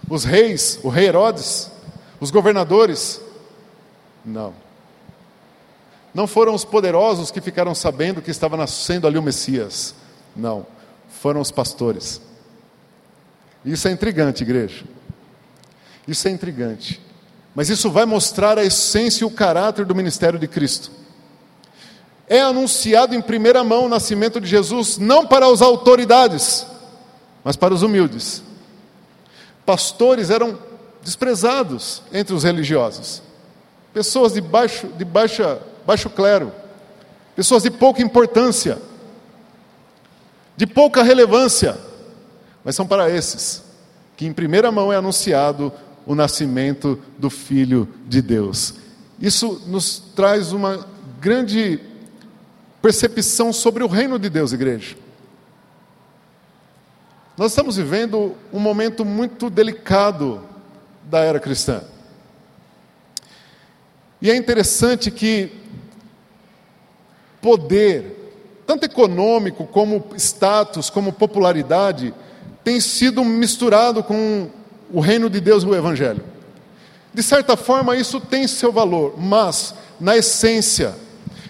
Os 0.07 0.25
reis, 0.25 0.79
o 0.83 0.91
rei 0.91 1.07
Herodes? 1.07 1.71
Os 2.21 2.31
governadores? 2.31 3.19
Não. 4.23 4.53
Não 6.13 6.27
foram 6.27 6.53
os 6.53 6.67
poderosos 6.67 7.31
que 7.31 7.41
ficaram 7.41 7.75
sabendo 7.75 8.21
que 8.21 8.31
estava 8.31 8.59
nascendo 8.59 9.07
ali 9.07 9.17
o 9.17 9.23
Messias. 9.23 9.95
Não. 10.37 10.67
Foram 11.09 11.41
os 11.41 11.51
pastores. 11.51 12.28
Isso 13.65 13.89
é 13.89 13.91
intrigante, 13.91 14.43
igreja. 14.43 14.85
Isso 16.07 16.27
é 16.29 16.31
intrigante. 16.31 17.01
Mas 17.55 17.69
isso 17.69 17.91
vai 17.91 18.05
mostrar 18.05 18.59
a 18.59 18.65
essência 18.65 19.25
e 19.25 19.27
o 19.27 19.31
caráter 19.31 19.85
do 19.85 19.95
ministério 19.95 20.39
de 20.39 20.47
Cristo. 20.47 20.91
É 22.29 22.41
anunciado 22.41 23.15
em 23.15 23.21
primeira 23.21 23.65
mão 23.65 23.87
o 23.87 23.89
nascimento 23.89 24.41
de 24.41 24.47
Jesus, 24.47 24.99
não 24.99 25.27
para 25.27 25.47
as 25.47 25.63
autoridades, 25.63 26.67
mas 27.43 27.57
para 27.57 27.75
os 27.75 27.83
humildes. 27.83 28.43
Pastores 29.65 30.31
eram 30.31 30.59
desprezados 31.03 32.03
entre 32.13 32.35
os 32.35 32.45
religiosos, 32.45 33.23
pessoas 33.93 34.35
de 34.35 34.41
baixo, 34.41 34.89
de 34.89 35.05
baixa 35.05 35.59
baixo 35.89 36.11
clero, 36.11 36.53
pessoas 37.35 37.63
de 37.63 37.71
pouca 37.71 38.03
importância, 38.03 38.79
de 40.55 40.67
pouca 40.67 41.03
relevância, 41.03 41.79
mas 42.65 42.75
são 42.75 42.87
para 42.87 43.11
esses 43.11 43.69
que 44.19 44.27
em 44.27 44.33
primeira 44.33 44.73
mão 44.73 44.93
é 44.93 44.97
anunciado 44.97 45.73
o 46.05 46.13
nascimento 46.13 47.01
do 47.17 47.31
Filho 47.31 47.89
de 48.05 48.21
Deus. 48.21 48.75
Isso 49.21 49.63
nos 49.69 50.01
traz 50.17 50.51
uma 50.53 50.85
grande 51.21 51.81
percepção 52.83 53.53
sobre 53.53 53.85
o 53.85 53.87
reino 53.87 54.19
de 54.19 54.29
Deus, 54.29 54.53
igreja. 54.53 54.97
Nós 57.37 57.53
estamos 57.53 57.77
vivendo 57.77 58.35
um 58.53 58.59
momento 58.59 59.05
muito 59.05 59.49
delicado 59.49 60.43
da 61.05 61.21
era 61.21 61.39
cristã. 61.39 61.85
E 64.21 64.29
é 64.29 64.35
interessante 64.35 65.13
que 65.13 65.53
poder, 67.41 68.65
tanto 68.67 68.85
econômico 68.85 69.65
como 69.65 70.05
status, 70.17 70.91
como 70.91 71.13
popularidade, 71.13 72.13
tem 72.69 72.81
sido 72.81 73.25
misturado 73.25 74.03
com 74.03 74.51
o 74.93 75.01
reino 75.01 75.31
de 75.31 75.41
Deus 75.41 75.63
e 75.63 75.67
o 75.67 75.75
Evangelho. 75.75 76.23
De 77.15 77.23
certa 77.23 77.57
forma, 77.57 77.97
isso 77.97 78.21
tem 78.21 78.47
seu 78.47 78.71
valor, 78.71 79.15
mas, 79.17 79.75
na 79.99 80.19
essência, 80.19 80.95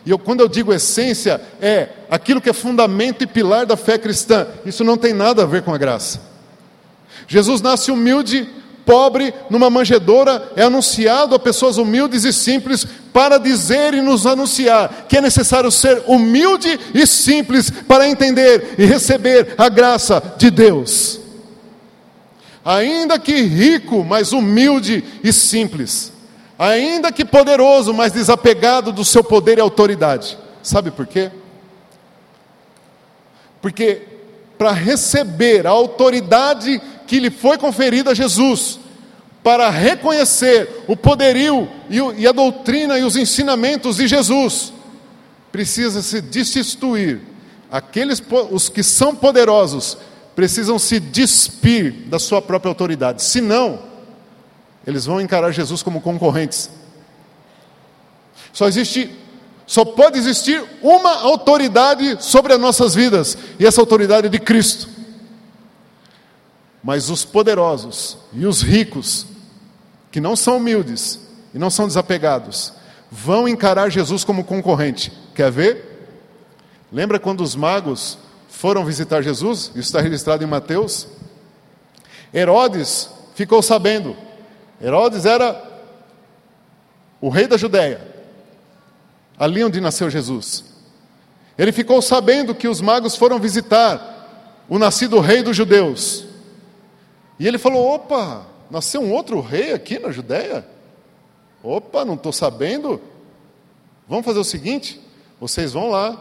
e 0.06 0.10
eu, 0.10 0.18
quando 0.18 0.42
eu 0.42 0.48
digo 0.48 0.72
essência, 0.72 1.40
é 1.60 1.88
aquilo 2.08 2.40
que 2.40 2.48
é 2.48 2.52
fundamento 2.52 3.24
e 3.24 3.26
pilar 3.26 3.66
da 3.66 3.76
fé 3.76 3.98
cristã, 3.98 4.46
isso 4.64 4.84
não 4.84 4.96
tem 4.96 5.12
nada 5.12 5.42
a 5.42 5.46
ver 5.46 5.62
com 5.62 5.74
a 5.74 5.76
graça. 5.76 6.20
Jesus 7.26 7.60
nasce 7.60 7.90
humilde, 7.90 8.48
pobre, 8.88 9.34
numa 9.50 9.68
manjedoura, 9.68 10.50
é 10.56 10.62
anunciado 10.62 11.34
a 11.34 11.38
pessoas 11.38 11.76
humildes 11.76 12.24
e 12.24 12.32
simples 12.32 12.86
para 13.12 13.36
dizer 13.36 13.92
e 13.92 14.00
nos 14.00 14.26
anunciar 14.26 15.04
que 15.06 15.18
é 15.18 15.20
necessário 15.20 15.70
ser 15.70 16.04
humilde 16.06 16.80
e 16.94 17.06
simples 17.06 17.68
para 17.68 18.08
entender 18.08 18.76
e 18.78 18.86
receber 18.86 19.54
a 19.58 19.68
graça 19.68 20.22
de 20.38 20.50
Deus. 20.50 21.20
Ainda 22.64 23.18
que 23.18 23.42
rico, 23.42 24.02
mas 24.02 24.32
humilde 24.32 25.04
e 25.22 25.34
simples. 25.34 26.10
Ainda 26.58 27.12
que 27.12 27.26
poderoso, 27.26 27.92
mas 27.92 28.12
desapegado 28.12 28.90
do 28.90 29.04
seu 29.04 29.22
poder 29.22 29.58
e 29.58 29.60
autoridade. 29.60 30.38
Sabe 30.62 30.90
por 30.90 31.06
quê? 31.06 31.30
Porque 33.60 34.00
para 34.58 34.72
receber 34.72 35.66
a 35.66 35.70
autoridade 35.70 36.82
que 37.06 37.20
lhe 37.20 37.30
foi 37.30 37.56
conferida 37.56 38.10
a 38.10 38.14
Jesus, 38.14 38.78
para 39.42 39.70
reconhecer 39.70 40.84
o 40.88 40.96
poderio 40.96 41.68
e 41.88 42.26
a 42.26 42.32
doutrina 42.32 42.98
e 42.98 43.04
os 43.04 43.16
ensinamentos 43.16 43.96
de 43.96 44.08
Jesus, 44.08 44.72
precisa 45.50 46.02
se 46.02 46.20
destituir. 46.20 47.22
Aqueles 47.70 48.22
os 48.50 48.68
que 48.68 48.82
são 48.82 49.14
poderosos 49.14 49.96
precisam 50.34 50.78
se 50.78 51.00
despir 51.00 51.92
da 52.06 52.18
sua 52.18 52.42
própria 52.42 52.70
autoridade. 52.70 53.22
Senão, 53.22 53.80
eles 54.86 55.04
vão 55.06 55.20
encarar 55.20 55.52
Jesus 55.52 55.82
como 55.82 56.00
concorrentes. 56.00 56.70
Só 58.52 58.66
existe 58.66 59.10
só 59.68 59.84
pode 59.84 60.18
existir 60.18 60.64
uma 60.80 61.20
autoridade 61.20 62.16
sobre 62.24 62.54
as 62.54 62.58
nossas 62.58 62.94
vidas, 62.94 63.36
e 63.58 63.66
essa 63.66 63.82
autoridade 63.82 64.26
é 64.26 64.30
de 64.30 64.38
Cristo. 64.38 64.88
Mas 66.82 67.10
os 67.10 67.22
poderosos 67.22 68.16
e 68.32 68.46
os 68.46 68.62
ricos, 68.62 69.26
que 70.10 70.22
não 70.22 70.34
são 70.34 70.56
humildes 70.56 71.20
e 71.52 71.58
não 71.58 71.68
são 71.68 71.86
desapegados, 71.86 72.72
vão 73.10 73.46
encarar 73.46 73.90
Jesus 73.90 74.24
como 74.24 74.42
concorrente. 74.42 75.12
Quer 75.34 75.52
ver? 75.52 76.08
Lembra 76.90 77.20
quando 77.20 77.42
os 77.42 77.54
magos 77.54 78.16
foram 78.48 78.86
visitar 78.86 79.20
Jesus? 79.20 79.70
Isso 79.74 79.80
está 79.80 80.00
registrado 80.00 80.42
em 80.42 80.46
Mateus. 80.46 81.06
Herodes 82.32 83.10
ficou 83.34 83.60
sabendo. 83.60 84.16
Herodes 84.82 85.26
era 85.26 85.62
o 87.20 87.28
rei 87.28 87.46
da 87.46 87.58
Judéia, 87.58 88.16
ali 89.38 89.62
onde 89.62 89.80
nasceu 89.80 90.10
Jesus. 90.10 90.64
Ele 91.56 91.72
ficou 91.72 92.00
sabendo 92.02 92.54
que 92.54 92.68
os 92.68 92.80
magos 92.80 93.16
foram 93.16 93.38
visitar 93.38 94.64
o 94.68 94.78
nascido 94.78 95.18
rei 95.20 95.42
dos 95.42 95.56
judeus. 95.56 96.24
E 97.38 97.46
ele 97.46 97.58
falou: 97.58 97.94
opa, 97.94 98.46
nasceu 98.70 99.00
um 99.00 99.12
outro 99.12 99.40
rei 99.40 99.72
aqui 99.72 99.98
na 99.98 100.10
Judéia? 100.10 100.66
Opa, 101.62 102.04
não 102.04 102.14
estou 102.14 102.32
sabendo. 102.32 103.00
Vamos 104.08 104.24
fazer 104.24 104.38
o 104.38 104.44
seguinte: 104.44 105.00
vocês 105.40 105.72
vão 105.72 105.90
lá, 105.90 106.20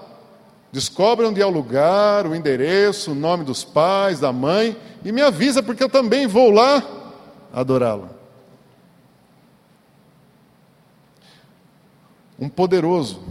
descobrem 0.71 1.29
onde 1.29 1.41
é 1.41 1.45
o 1.45 1.51
lugar, 1.51 2.25
o 2.25 2.35
endereço, 2.35 3.11
o 3.11 3.15
nome 3.15 3.43
dos 3.43 3.63
pais, 3.63 4.19
da 4.19 4.31
mãe, 4.31 4.75
e 5.03 5.11
me 5.11 5.21
avisa, 5.21 5.61
porque 5.61 5.83
eu 5.83 5.89
também 5.89 6.27
vou 6.27 6.51
lá 6.51 6.83
adorá-lo. 7.53 8.16
Um 12.39 12.49
poderoso 12.49 13.21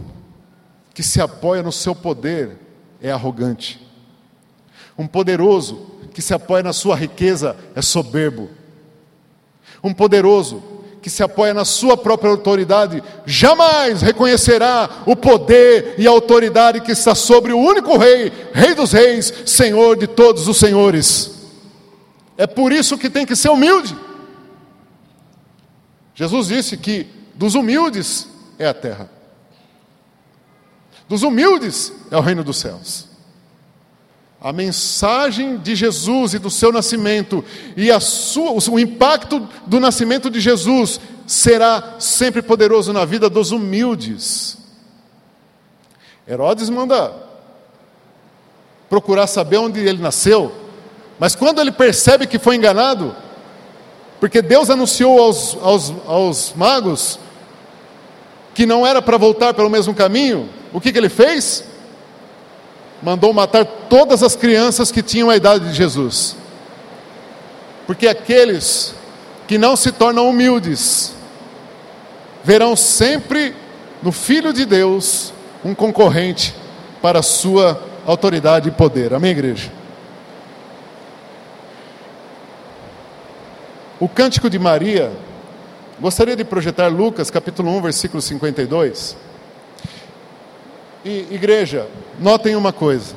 que 0.93 1.03
se 1.03 1.21
apoia 1.21 1.63
no 1.63 1.71
seu 1.71 1.95
poder 1.95 2.57
é 3.01 3.11
arrogante. 3.11 3.85
Um 4.97 5.07
poderoso 5.07 5.91
que 6.13 6.21
se 6.21 6.33
apoia 6.33 6.63
na 6.63 6.73
sua 6.73 6.95
riqueza 6.95 7.55
é 7.75 7.81
soberbo. 7.81 8.49
Um 9.83 9.93
poderoso 9.93 10.63
que 11.01 11.09
se 11.09 11.23
apoia 11.23 11.53
na 11.53 11.63
sua 11.63 11.95
própria 11.95 12.31
autoridade 12.31 13.01
jamais 13.25 14.01
reconhecerá 14.01 15.03
o 15.05 15.15
poder 15.15 15.95
e 15.97 16.07
a 16.07 16.09
autoridade 16.09 16.81
que 16.81 16.91
está 16.91 17.15
sobre 17.15 17.53
o 17.53 17.59
único 17.59 17.95
rei, 17.97 18.31
Rei 18.51 18.73
dos 18.73 18.91
Reis, 18.91 19.31
Senhor 19.45 19.95
de 19.95 20.07
todos 20.07 20.47
os 20.47 20.57
senhores. 20.57 21.31
É 22.37 22.45
por 22.45 22.71
isso 22.71 22.97
que 22.97 23.09
tem 23.09 23.25
que 23.25 23.35
ser 23.35 23.49
humilde. 23.49 23.95
Jesus 26.13 26.47
disse 26.47 26.75
que 26.75 27.07
dos 27.35 27.55
humildes 27.55 28.27
é 28.57 28.67
a 28.67 28.73
terra, 28.73 29.09
dos 31.07 31.23
humildes 31.23 31.93
é 32.11 32.17
o 32.17 32.21
reino 32.21 32.43
dos 32.43 32.57
céus. 32.57 33.07
A 34.39 34.53
mensagem 34.53 35.57
de 35.57 35.75
Jesus 35.75 36.35
e 36.35 36.39
do 36.39 36.49
seu 36.49 36.71
nascimento 36.71 37.43
e 37.75 37.89
a 37.89 37.99
sua, 37.99 38.51
o 38.51 38.79
impacto 38.79 39.47
do 39.65 39.79
nascimento 39.79 40.29
de 40.29 40.39
Jesus 40.39 40.99
será 41.25 41.95
sempre 41.99 42.41
poderoso 42.41 42.93
na 42.93 43.03
vida 43.03 43.29
dos 43.29 43.51
humildes. 43.51 44.57
Herodes 46.27 46.69
manda 46.69 47.13
procurar 48.89 49.27
saber 49.27 49.57
onde 49.57 49.79
ele 49.79 50.01
nasceu, 50.01 50.53
mas 51.17 51.35
quando 51.35 51.59
ele 51.59 51.71
percebe 51.71 52.27
que 52.27 52.37
foi 52.37 52.57
enganado, 52.57 53.15
porque 54.19 54.41
Deus 54.41 54.69
anunciou 54.69 55.19
aos, 55.21 55.57
aos, 55.61 55.93
aos 56.05 56.53
magos 56.55 57.19
que 58.57 58.65
não 58.65 58.85
era 58.85 59.01
para 59.01 59.17
voltar 59.17 59.53
pelo 59.53 59.69
mesmo 59.69 59.93
caminho, 59.93 60.49
o 60.73 60.81
que, 60.81 60.91
que 60.91 60.97
ele 60.97 61.07
fez? 61.07 61.63
mandou 63.01 63.31
matar 63.31 63.63
todas 63.63 64.23
as 64.23 64.35
crianças 64.35 64.91
que 64.91 65.03
tinham 65.03 65.29
a 65.29 65.35
idade 65.35 65.69
de 65.69 65.75
Jesus. 65.75 66.35
Porque 67.85 68.07
aqueles 68.07 68.95
que 69.47 69.59
não 69.59 69.75
se 69.75 69.91
tornam 69.91 70.27
humildes 70.27 71.13
verão 72.43 72.75
sempre 72.75 73.55
no 74.01 74.11
Filho 74.11 74.51
de 74.51 74.65
Deus 74.65 75.31
um 75.63 75.75
concorrente 75.75 76.55
para 76.99 77.19
a 77.19 77.23
sua 77.23 77.79
autoridade 78.05 78.69
e 78.69 78.71
poder. 78.71 79.13
Amém, 79.13 79.31
igreja? 79.31 79.71
O 83.99 84.09
cântico 84.09 84.49
de 84.49 84.59
Maria, 84.59 85.11
gostaria 85.99 86.35
de 86.35 86.43
projetar 86.43 86.87
Lucas 86.89 87.31
capítulo 87.31 87.71
1, 87.77 87.81
versículo 87.81 88.21
52. 88.21 89.17
E, 91.03 91.27
igreja, 91.31 91.87
notem 92.19 92.55
uma 92.55 92.71
coisa, 92.71 93.15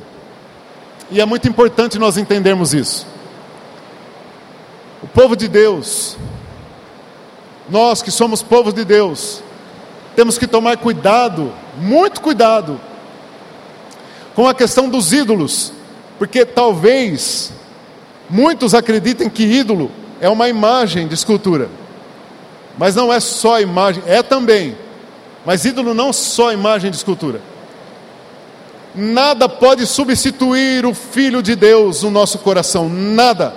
e 1.10 1.20
é 1.20 1.26
muito 1.26 1.48
importante 1.48 1.98
nós 1.98 2.16
entendermos 2.16 2.72
isso. 2.72 3.06
O 5.02 5.08
povo 5.08 5.34
de 5.34 5.48
Deus, 5.48 6.16
nós 7.68 8.00
que 8.00 8.10
somos 8.10 8.42
povo 8.42 8.72
de 8.72 8.84
Deus, 8.84 9.42
temos 10.14 10.38
que 10.38 10.46
tomar 10.46 10.76
cuidado, 10.76 11.52
muito 11.76 12.20
cuidado, 12.20 12.80
com 14.34 14.46
a 14.46 14.54
questão 14.54 14.88
dos 14.88 15.12
ídolos, 15.12 15.72
porque 16.18 16.44
talvez 16.44 17.52
muitos 18.28 18.74
acreditem 18.74 19.28
que 19.28 19.42
ídolo 19.42 19.90
é 20.20 20.28
uma 20.28 20.48
imagem 20.48 21.08
de 21.08 21.14
escultura, 21.14 21.68
mas 22.78 22.94
não 22.94 23.12
é 23.12 23.20
só 23.20 23.60
imagem, 23.60 24.02
é 24.06 24.22
também, 24.22 24.76
mas 25.44 25.64
ídolo 25.64 25.94
não 25.94 26.12
só 26.12 26.52
imagem 26.52 26.90
de 26.90 26.96
escultura. 26.96 27.40
Nada 28.94 29.48
pode 29.48 29.86
substituir 29.86 30.84
o 30.84 30.94
Filho 30.94 31.42
de 31.42 31.54
Deus 31.54 32.02
no 32.02 32.10
nosso 32.10 32.38
coração, 32.38 32.88
nada. 32.88 33.54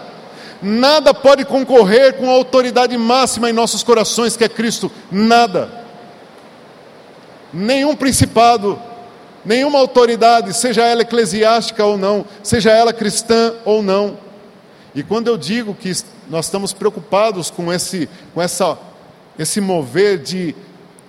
Nada 0.62 1.14
pode 1.14 1.44
concorrer 1.44 2.14
com 2.14 2.30
a 2.30 2.34
autoridade 2.34 2.98
máxima 2.98 3.50
em 3.50 3.54
nossos 3.54 3.84
corações, 3.84 4.38
que 4.38 4.44
é 4.44 4.50
Cristo, 4.50 4.92
nada. 5.12 5.70
Nenhum 7.52 7.96
principado, 7.96 8.80
nenhuma 9.44 9.80
autoridade, 9.80 10.54
seja 10.56 10.84
ela 10.84 11.02
eclesiástica 11.02 11.84
ou 11.84 11.98
não, 11.98 12.26
seja 12.42 12.72
ela 12.72 12.94
cristã 12.94 13.54
ou 13.66 13.84
não. 13.84 14.18
E 14.96 15.04
quando 15.04 15.28
eu 15.28 15.38
digo 15.38 15.74
que 15.74 15.92
nós 16.30 16.46
estamos 16.46 16.72
preocupados 16.72 17.50
com 17.50 17.74
esse, 17.74 18.08
com 18.34 18.42
essa, 18.42 18.78
esse 19.38 19.60
mover 19.60 20.20
de, 20.20 20.56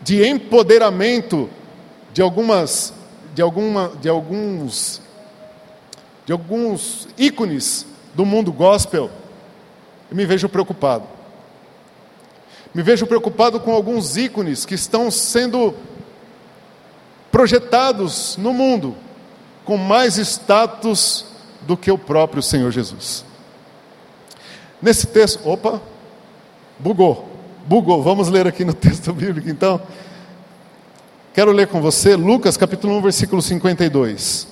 de 0.02 0.26
empoderamento 0.26 1.48
de 2.12 2.22
algumas 2.22 2.94
de, 3.34 3.42
alguma, 3.42 3.88
de 4.00 4.08
alguns 4.08 5.02
de 6.24 6.32
alguns 6.32 7.08
ícones 7.18 7.86
do 8.14 8.24
mundo 8.24 8.52
gospel, 8.52 9.10
eu 10.10 10.16
me 10.16 10.24
vejo 10.24 10.48
preocupado. 10.48 11.04
Me 12.72 12.82
vejo 12.82 13.06
preocupado 13.06 13.60
com 13.60 13.72
alguns 13.72 14.16
ícones 14.16 14.64
que 14.64 14.74
estão 14.74 15.10
sendo 15.10 15.74
projetados 17.30 18.36
no 18.36 18.52
mundo 18.52 18.96
com 19.64 19.76
mais 19.76 20.16
status 20.18 21.24
do 21.62 21.76
que 21.76 21.90
o 21.90 21.98
próprio 21.98 22.42
Senhor 22.42 22.70
Jesus. 22.70 23.24
Nesse 24.80 25.06
texto, 25.06 25.48
opa, 25.48 25.80
bugou, 26.78 27.33
bugou. 27.66 28.02
Vamos 28.02 28.28
ler 28.28 28.46
aqui 28.46 28.64
no 28.64 28.74
texto 28.74 29.12
bíblico 29.12 29.48
então. 29.48 29.80
Quero 31.32 31.50
ler 31.50 31.66
com 31.66 31.80
você 31.80 32.14
Lucas 32.14 32.56
capítulo 32.56 32.96
1, 32.98 33.02
versículo 33.02 33.42
52. 33.42 34.46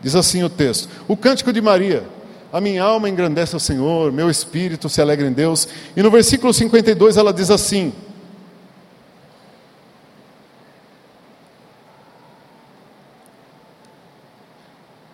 Diz 0.00 0.16
assim 0.16 0.42
o 0.42 0.50
texto: 0.50 0.88
O 1.06 1.16
cântico 1.16 1.52
de 1.52 1.60
Maria. 1.60 2.04
A 2.52 2.60
minha 2.60 2.82
alma 2.82 3.08
engrandece 3.08 3.54
ao 3.54 3.60
Senhor, 3.60 4.12
meu 4.12 4.28
espírito 4.28 4.86
se 4.86 5.00
alegra 5.00 5.26
em 5.26 5.32
Deus. 5.32 5.66
E 5.96 6.02
no 6.02 6.10
versículo 6.10 6.52
52 6.52 7.16
ela 7.16 7.32
diz 7.32 7.50
assim: 7.50 7.92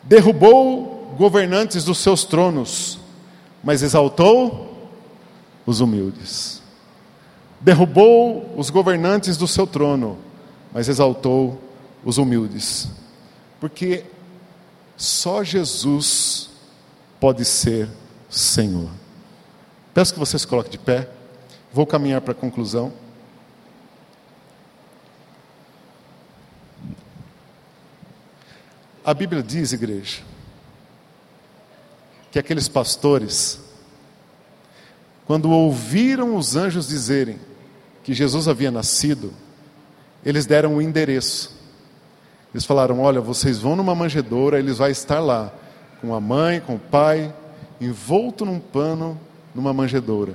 Derrubou 0.02 1.14
governantes 1.16 1.84
dos 1.84 1.98
seus 1.98 2.24
tronos, 2.24 2.98
mas 3.62 3.82
exaltou 3.82 4.67
os 5.68 5.80
humildes 5.80 6.62
derrubou 7.60 8.54
os 8.56 8.70
governantes 8.70 9.36
do 9.36 9.46
seu 9.46 9.66
trono, 9.66 10.16
mas 10.72 10.88
exaltou 10.88 11.60
os 12.02 12.16
humildes. 12.16 12.88
Porque 13.60 14.06
só 14.96 15.44
Jesus 15.44 16.48
pode 17.20 17.44
ser 17.44 17.86
Senhor. 18.30 18.88
Peço 19.92 20.14
que 20.14 20.18
você 20.18 20.38
se 20.38 20.46
coloque 20.46 20.70
de 20.70 20.78
pé. 20.78 21.10
Vou 21.70 21.84
caminhar 21.84 22.22
para 22.22 22.32
a 22.32 22.34
conclusão. 22.34 22.90
A 29.04 29.12
Bíblia 29.12 29.42
diz, 29.42 29.74
igreja, 29.74 30.22
que 32.30 32.38
aqueles 32.38 32.68
pastores, 32.68 33.67
quando 35.28 35.50
ouviram 35.50 36.34
os 36.34 36.56
anjos 36.56 36.88
dizerem: 36.88 37.38
que 38.02 38.14
Jesus 38.14 38.48
havia 38.48 38.70
nascido, 38.70 39.34
eles 40.24 40.46
deram 40.46 40.72
o 40.72 40.76
um 40.76 40.80
endereço. 40.80 41.54
Eles 42.54 42.64
falaram: 42.64 43.00
Olha, 43.00 43.20
vocês 43.20 43.58
vão 43.58 43.76
numa 43.76 43.94
manjedoura, 43.94 44.58
eles 44.58 44.78
vai 44.78 44.90
estar 44.90 45.20
lá, 45.20 45.52
com 46.00 46.14
a 46.14 46.20
mãe, 46.20 46.58
com 46.58 46.76
o 46.76 46.78
pai, 46.78 47.34
envolto 47.78 48.46
num 48.46 48.58
pano, 48.58 49.20
numa 49.54 49.74
manjedoura. 49.74 50.32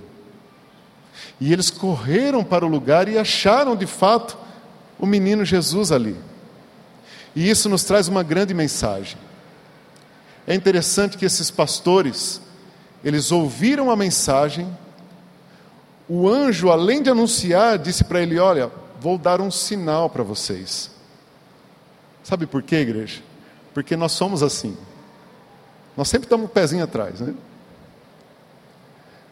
E 1.42 1.52
eles 1.52 1.72
correram 1.72 2.44
para 2.44 2.64
o 2.64 2.70
lugar 2.70 3.10
e 3.10 3.18
acharam 3.18 3.76
de 3.76 3.88
fato 3.88 4.38
o 5.00 5.08
menino 5.08 5.44
Jesus 5.44 5.92
ali. 5.92 6.16
E 7.36 7.50
isso 7.50 7.68
nos 7.68 7.84
traz 7.84 8.08
uma 8.08 8.22
grande 8.22 8.54
mensagem. 8.54 9.18
É 10.46 10.54
interessante 10.54 11.18
que 11.18 11.26
esses 11.26 11.50
pastores, 11.50 12.40
eles 13.04 13.32
ouviram 13.32 13.90
a 13.90 13.96
mensagem, 13.96 14.68
o 16.08 16.28
anjo, 16.28 16.70
além 16.70 17.02
de 17.02 17.10
anunciar, 17.10 17.78
disse 17.78 18.04
para 18.04 18.22
ele: 18.22 18.38
Olha, 18.40 18.72
vou 19.00 19.18
dar 19.18 19.42
um 19.42 19.52
sinal 19.52 20.10
para 20.10 20.24
vocês. 20.24 20.92
Sabe 22.24 22.46
por 22.46 22.62
quê, 22.64 22.78
igreja? 22.78 23.22
Porque 23.74 23.96
nós 23.96 24.12
somos 24.12 24.44
assim. 24.44 24.78
Nós 25.96 26.08
sempre 26.08 26.26
estamos 26.26 26.46
um 26.46 26.50
pezinho 26.50 26.84
atrás, 26.84 27.20
né? 27.20 27.34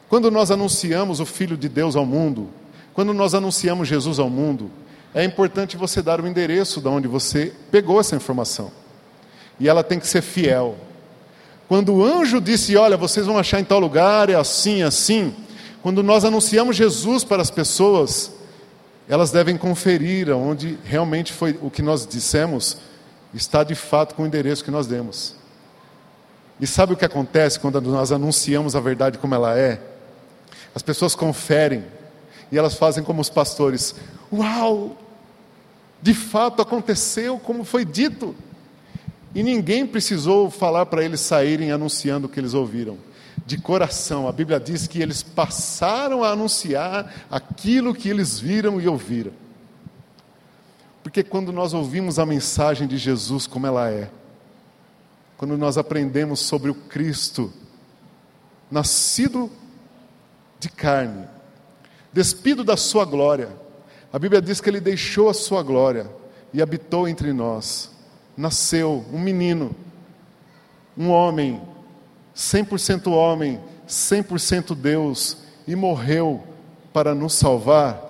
Quando 0.09 0.29
nós 0.29 0.51
anunciamos 0.51 1.19
o 1.19 1.25
Filho 1.25 1.55
de 1.55 1.69
Deus 1.69 1.95
ao 1.95 2.05
mundo, 2.05 2.49
quando 2.93 3.13
nós 3.13 3.33
anunciamos 3.33 3.87
Jesus 3.87 4.19
ao 4.19 4.29
mundo, 4.29 4.69
é 5.13 5.23
importante 5.23 5.77
você 5.77 6.01
dar 6.01 6.19
o 6.19 6.27
endereço 6.27 6.81
de 6.81 6.87
onde 6.87 7.07
você 7.07 7.53
pegou 7.71 7.99
essa 7.99 8.15
informação. 8.15 8.71
E 9.59 9.69
ela 9.69 9.83
tem 9.83 9.99
que 9.99 10.07
ser 10.07 10.21
fiel. 10.21 10.75
Quando 11.67 11.93
o 11.93 12.03
anjo 12.03 12.41
disse: 12.41 12.75
Olha, 12.75 12.97
vocês 12.97 13.25
vão 13.25 13.37
achar 13.37 13.59
em 13.59 13.63
tal 13.63 13.79
lugar, 13.79 14.29
é 14.29 14.35
assim, 14.35 14.83
assim. 14.83 15.33
Quando 15.81 16.03
nós 16.03 16.23
anunciamos 16.23 16.75
Jesus 16.75 17.23
para 17.23 17.41
as 17.41 17.49
pessoas, 17.49 18.31
elas 19.09 19.31
devem 19.31 19.57
conferir 19.57 20.29
onde 20.29 20.77
realmente 20.83 21.33
foi 21.33 21.57
o 21.59 21.71
que 21.71 21.81
nós 21.81 22.05
dissemos, 22.05 22.77
está 23.33 23.63
de 23.63 23.73
fato 23.73 24.13
com 24.13 24.23
o 24.23 24.27
endereço 24.27 24.63
que 24.63 24.69
nós 24.69 24.85
demos. 24.85 25.35
E 26.59 26.67
sabe 26.67 26.93
o 26.93 26.97
que 26.97 27.05
acontece 27.05 27.59
quando 27.59 27.81
nós 27.81 28.11
anunciamos 28.11 28.75
a 28.75 28.79
verdade 28.79 29.17
como 29.17 29.33
ela 29.33 29.57
é? 29.57 29.81
As 30.75 30.83
pessoas 30.83 31.15
conferem 31.15 31.83
e 32.51 32.57
elas 32.57 32.75
fazem 32.75 33.03
como 33.03 33.19
os 33.19 33.29
pastores: 33.29 33.95
Uau! 34.31 34.95
De 35.99 36.13
fato 36.13 36.61
aconteceu 36.61 37.39
como 37.39 37.63
foi 37.63 37.83
dito. 37.83 38.35
E 39.33 39.41
ninguém 39.41 39.87
precisou 39.87 40.51
falar 40.51 40.85
para 40.85 41.03
eles 41.03 41.21
saírem 41.21 41.71
anunciando 41.71 42.27
o 42.27 42.29
que 42.29 42.39
eles 42.39 42.53
ouviram 42.53 42.97
de 43.51 43.57
coração. 43.57 44.29
A 44.29 44.31
Bíblia 44.31 44.61
diz 44.61 44.87
que 44.87 45.01
eles 45.01 45.21
passaram 45.21 46.23
a 46.23 46.29
anunciar 46.29 47.25
aquilo 47.29 47.93
que 47.93 48.07
eles 48.07 48.39
viram 48.39 48.79
e 48.79 48.87
ouviram. 48.87 49.33
Porque 51.03 51.21
quando 51.21 51.51
nós 51.51 51.73
ouvimos 51.73 52.17
a 52.17 52.25
mensagem 52.25 52.87
de 52.87 52.97
Jesus 52.97 53.45
como 53.47 53.67
ela 53.67 53.89
é, 53.89 54.09
quando 55.35 55.57
nós 55.57 55.77
aprendemos 55.77 56.39
sobre 56.39 56.71
o 56.71 56.75
Cristo, 56.75 57.51
nascido 58.69 59.51
de 60.57 60.69
carne, 60.69 61.27
despido 62.13 62.63
da 62.63 62.77
sua 62.77 63.03
glória, 63.03 63.49
a 64.13 64.19
Bíblia 64.19 64.41
diz 64.41 64.61
que 64.61 64.69
ele 64.69 64.79
deixou 64.79 65.29
a 65.29 65.33
sua 65.33 65.61
glória 65.61 66.09
e 66.53 66.61
habitou 66.61 67.05
entre 67.05 67.33
nós. 67.33 67.91
Nasceu 68.37 69.05
um 69.11 69.19
menino, 69.19 69.75
um 70.97 71.09
homem 71.09 71.61
100% 72.35 73.11
homem, 73.11 73.59
100% 73.87 74.75
Deus, 74.75 75.37
e 75.67 75.75
morreu 75.75 76.43
para 76.93 77.13
nos 77.13 77.33
salvar, 77.33 78.09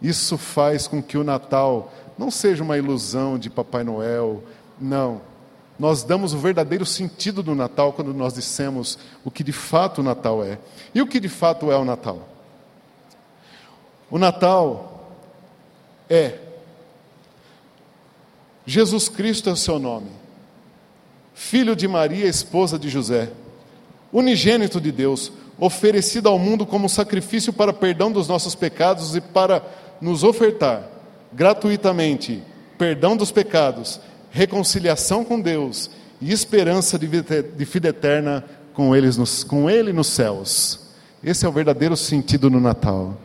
isso 0.00 0.38
faz 0.38 0.86
com 0.86 1.02
que 1.02 1.18
o 1.18 1.24
Natal 1.24 1.92
não 2.16 2.30
seja 2.30 2.62
uma 2.62 2.78
ilusão 2.78 3.38
de 3.38 3.50
Papai 3.50 3.84
Noel, 3.84 4.42
não. 4.80 5.20
Nós 5.78 6.02
damos 6.02 6.34
o 6.34 6.38
verdadeiro 6.38 6.84
sentido 6.84 7.42
do 7.42 7.54
Natal 7.54 7.92
quando 7.92 8.12
nós 8.12 8.34
dissemos 8.34 8.98
o 9.24 9.30
que 9.30 9.42
de 9.42 9.52
fato 9.52 10.00
o 10.00 10.04
Natal 10.04 10.44
é. 10.44 10.58
E 10.94 11.00
o 11.00 11.06
que 11.06 11.18
de 11.18 11.28
fato 11.28 11.70
é 11.70 11.76
o 11.76 11.84
Natal? 11.84 12.28
O 14.10 14.18
Natal 14.18 15.08
é 16.08 16.38
Jesus 18.66 19.08
Cristo 19.08 19.48
é 19.48 19.52
o 19.52 19.56
seu 19.56 19.78
nome 19.78 20.19
filho 21.40 21.74
de 21.74 21.88
Maria, 21.88 22.26
esposa 22.26 22.78
de 22.78 22.90
José, 22.90 23.30
unigênito 24.12 24.78
de 24.78 24.92
Deus, 24.92 25.32
oferecido 25.58 26.28
ao 26.28 26.38
mundo 26.38 26.66
como 26.66 26.86
sacrifício 26.86 27.50
para 27.50 27.72
perdão 27.72 28.12
dos 28.12 28.28
nossos 28.28 28.54
pecados 28.54 29.16
e 29.16 29.22
para 29.22 29.62
nos 30.02 30.22
ofertar 30.22 30.86
gratuitamente 31.32 32.42
perdão 32.76 33.16
dos 33.16 33.32
pecados, 33.32 33.98
reconciliação 34.30 35.24
com 35.24 35.40
Deus 35.40 35.90
e 36.20 36.30
esperança 36.30 36.98
de 36.98 37.06
vida 37.06 37.88
eterna 37.88 38.44
com, 38.74 38.94
eles 38.94 39.16
nos, 39.16 39.42
com 39.42 39.68
Ele 39.68 39.94
nos 39.94 40.08
céus. 40.08 40.78
Esse 41.24 41.46
é 41.46 41.48
o 41.48 41.52
verdadeiro 41.52 41.96
sentido 41.96 42.50
no 42.50 42.60
Natal. 42.60 43.16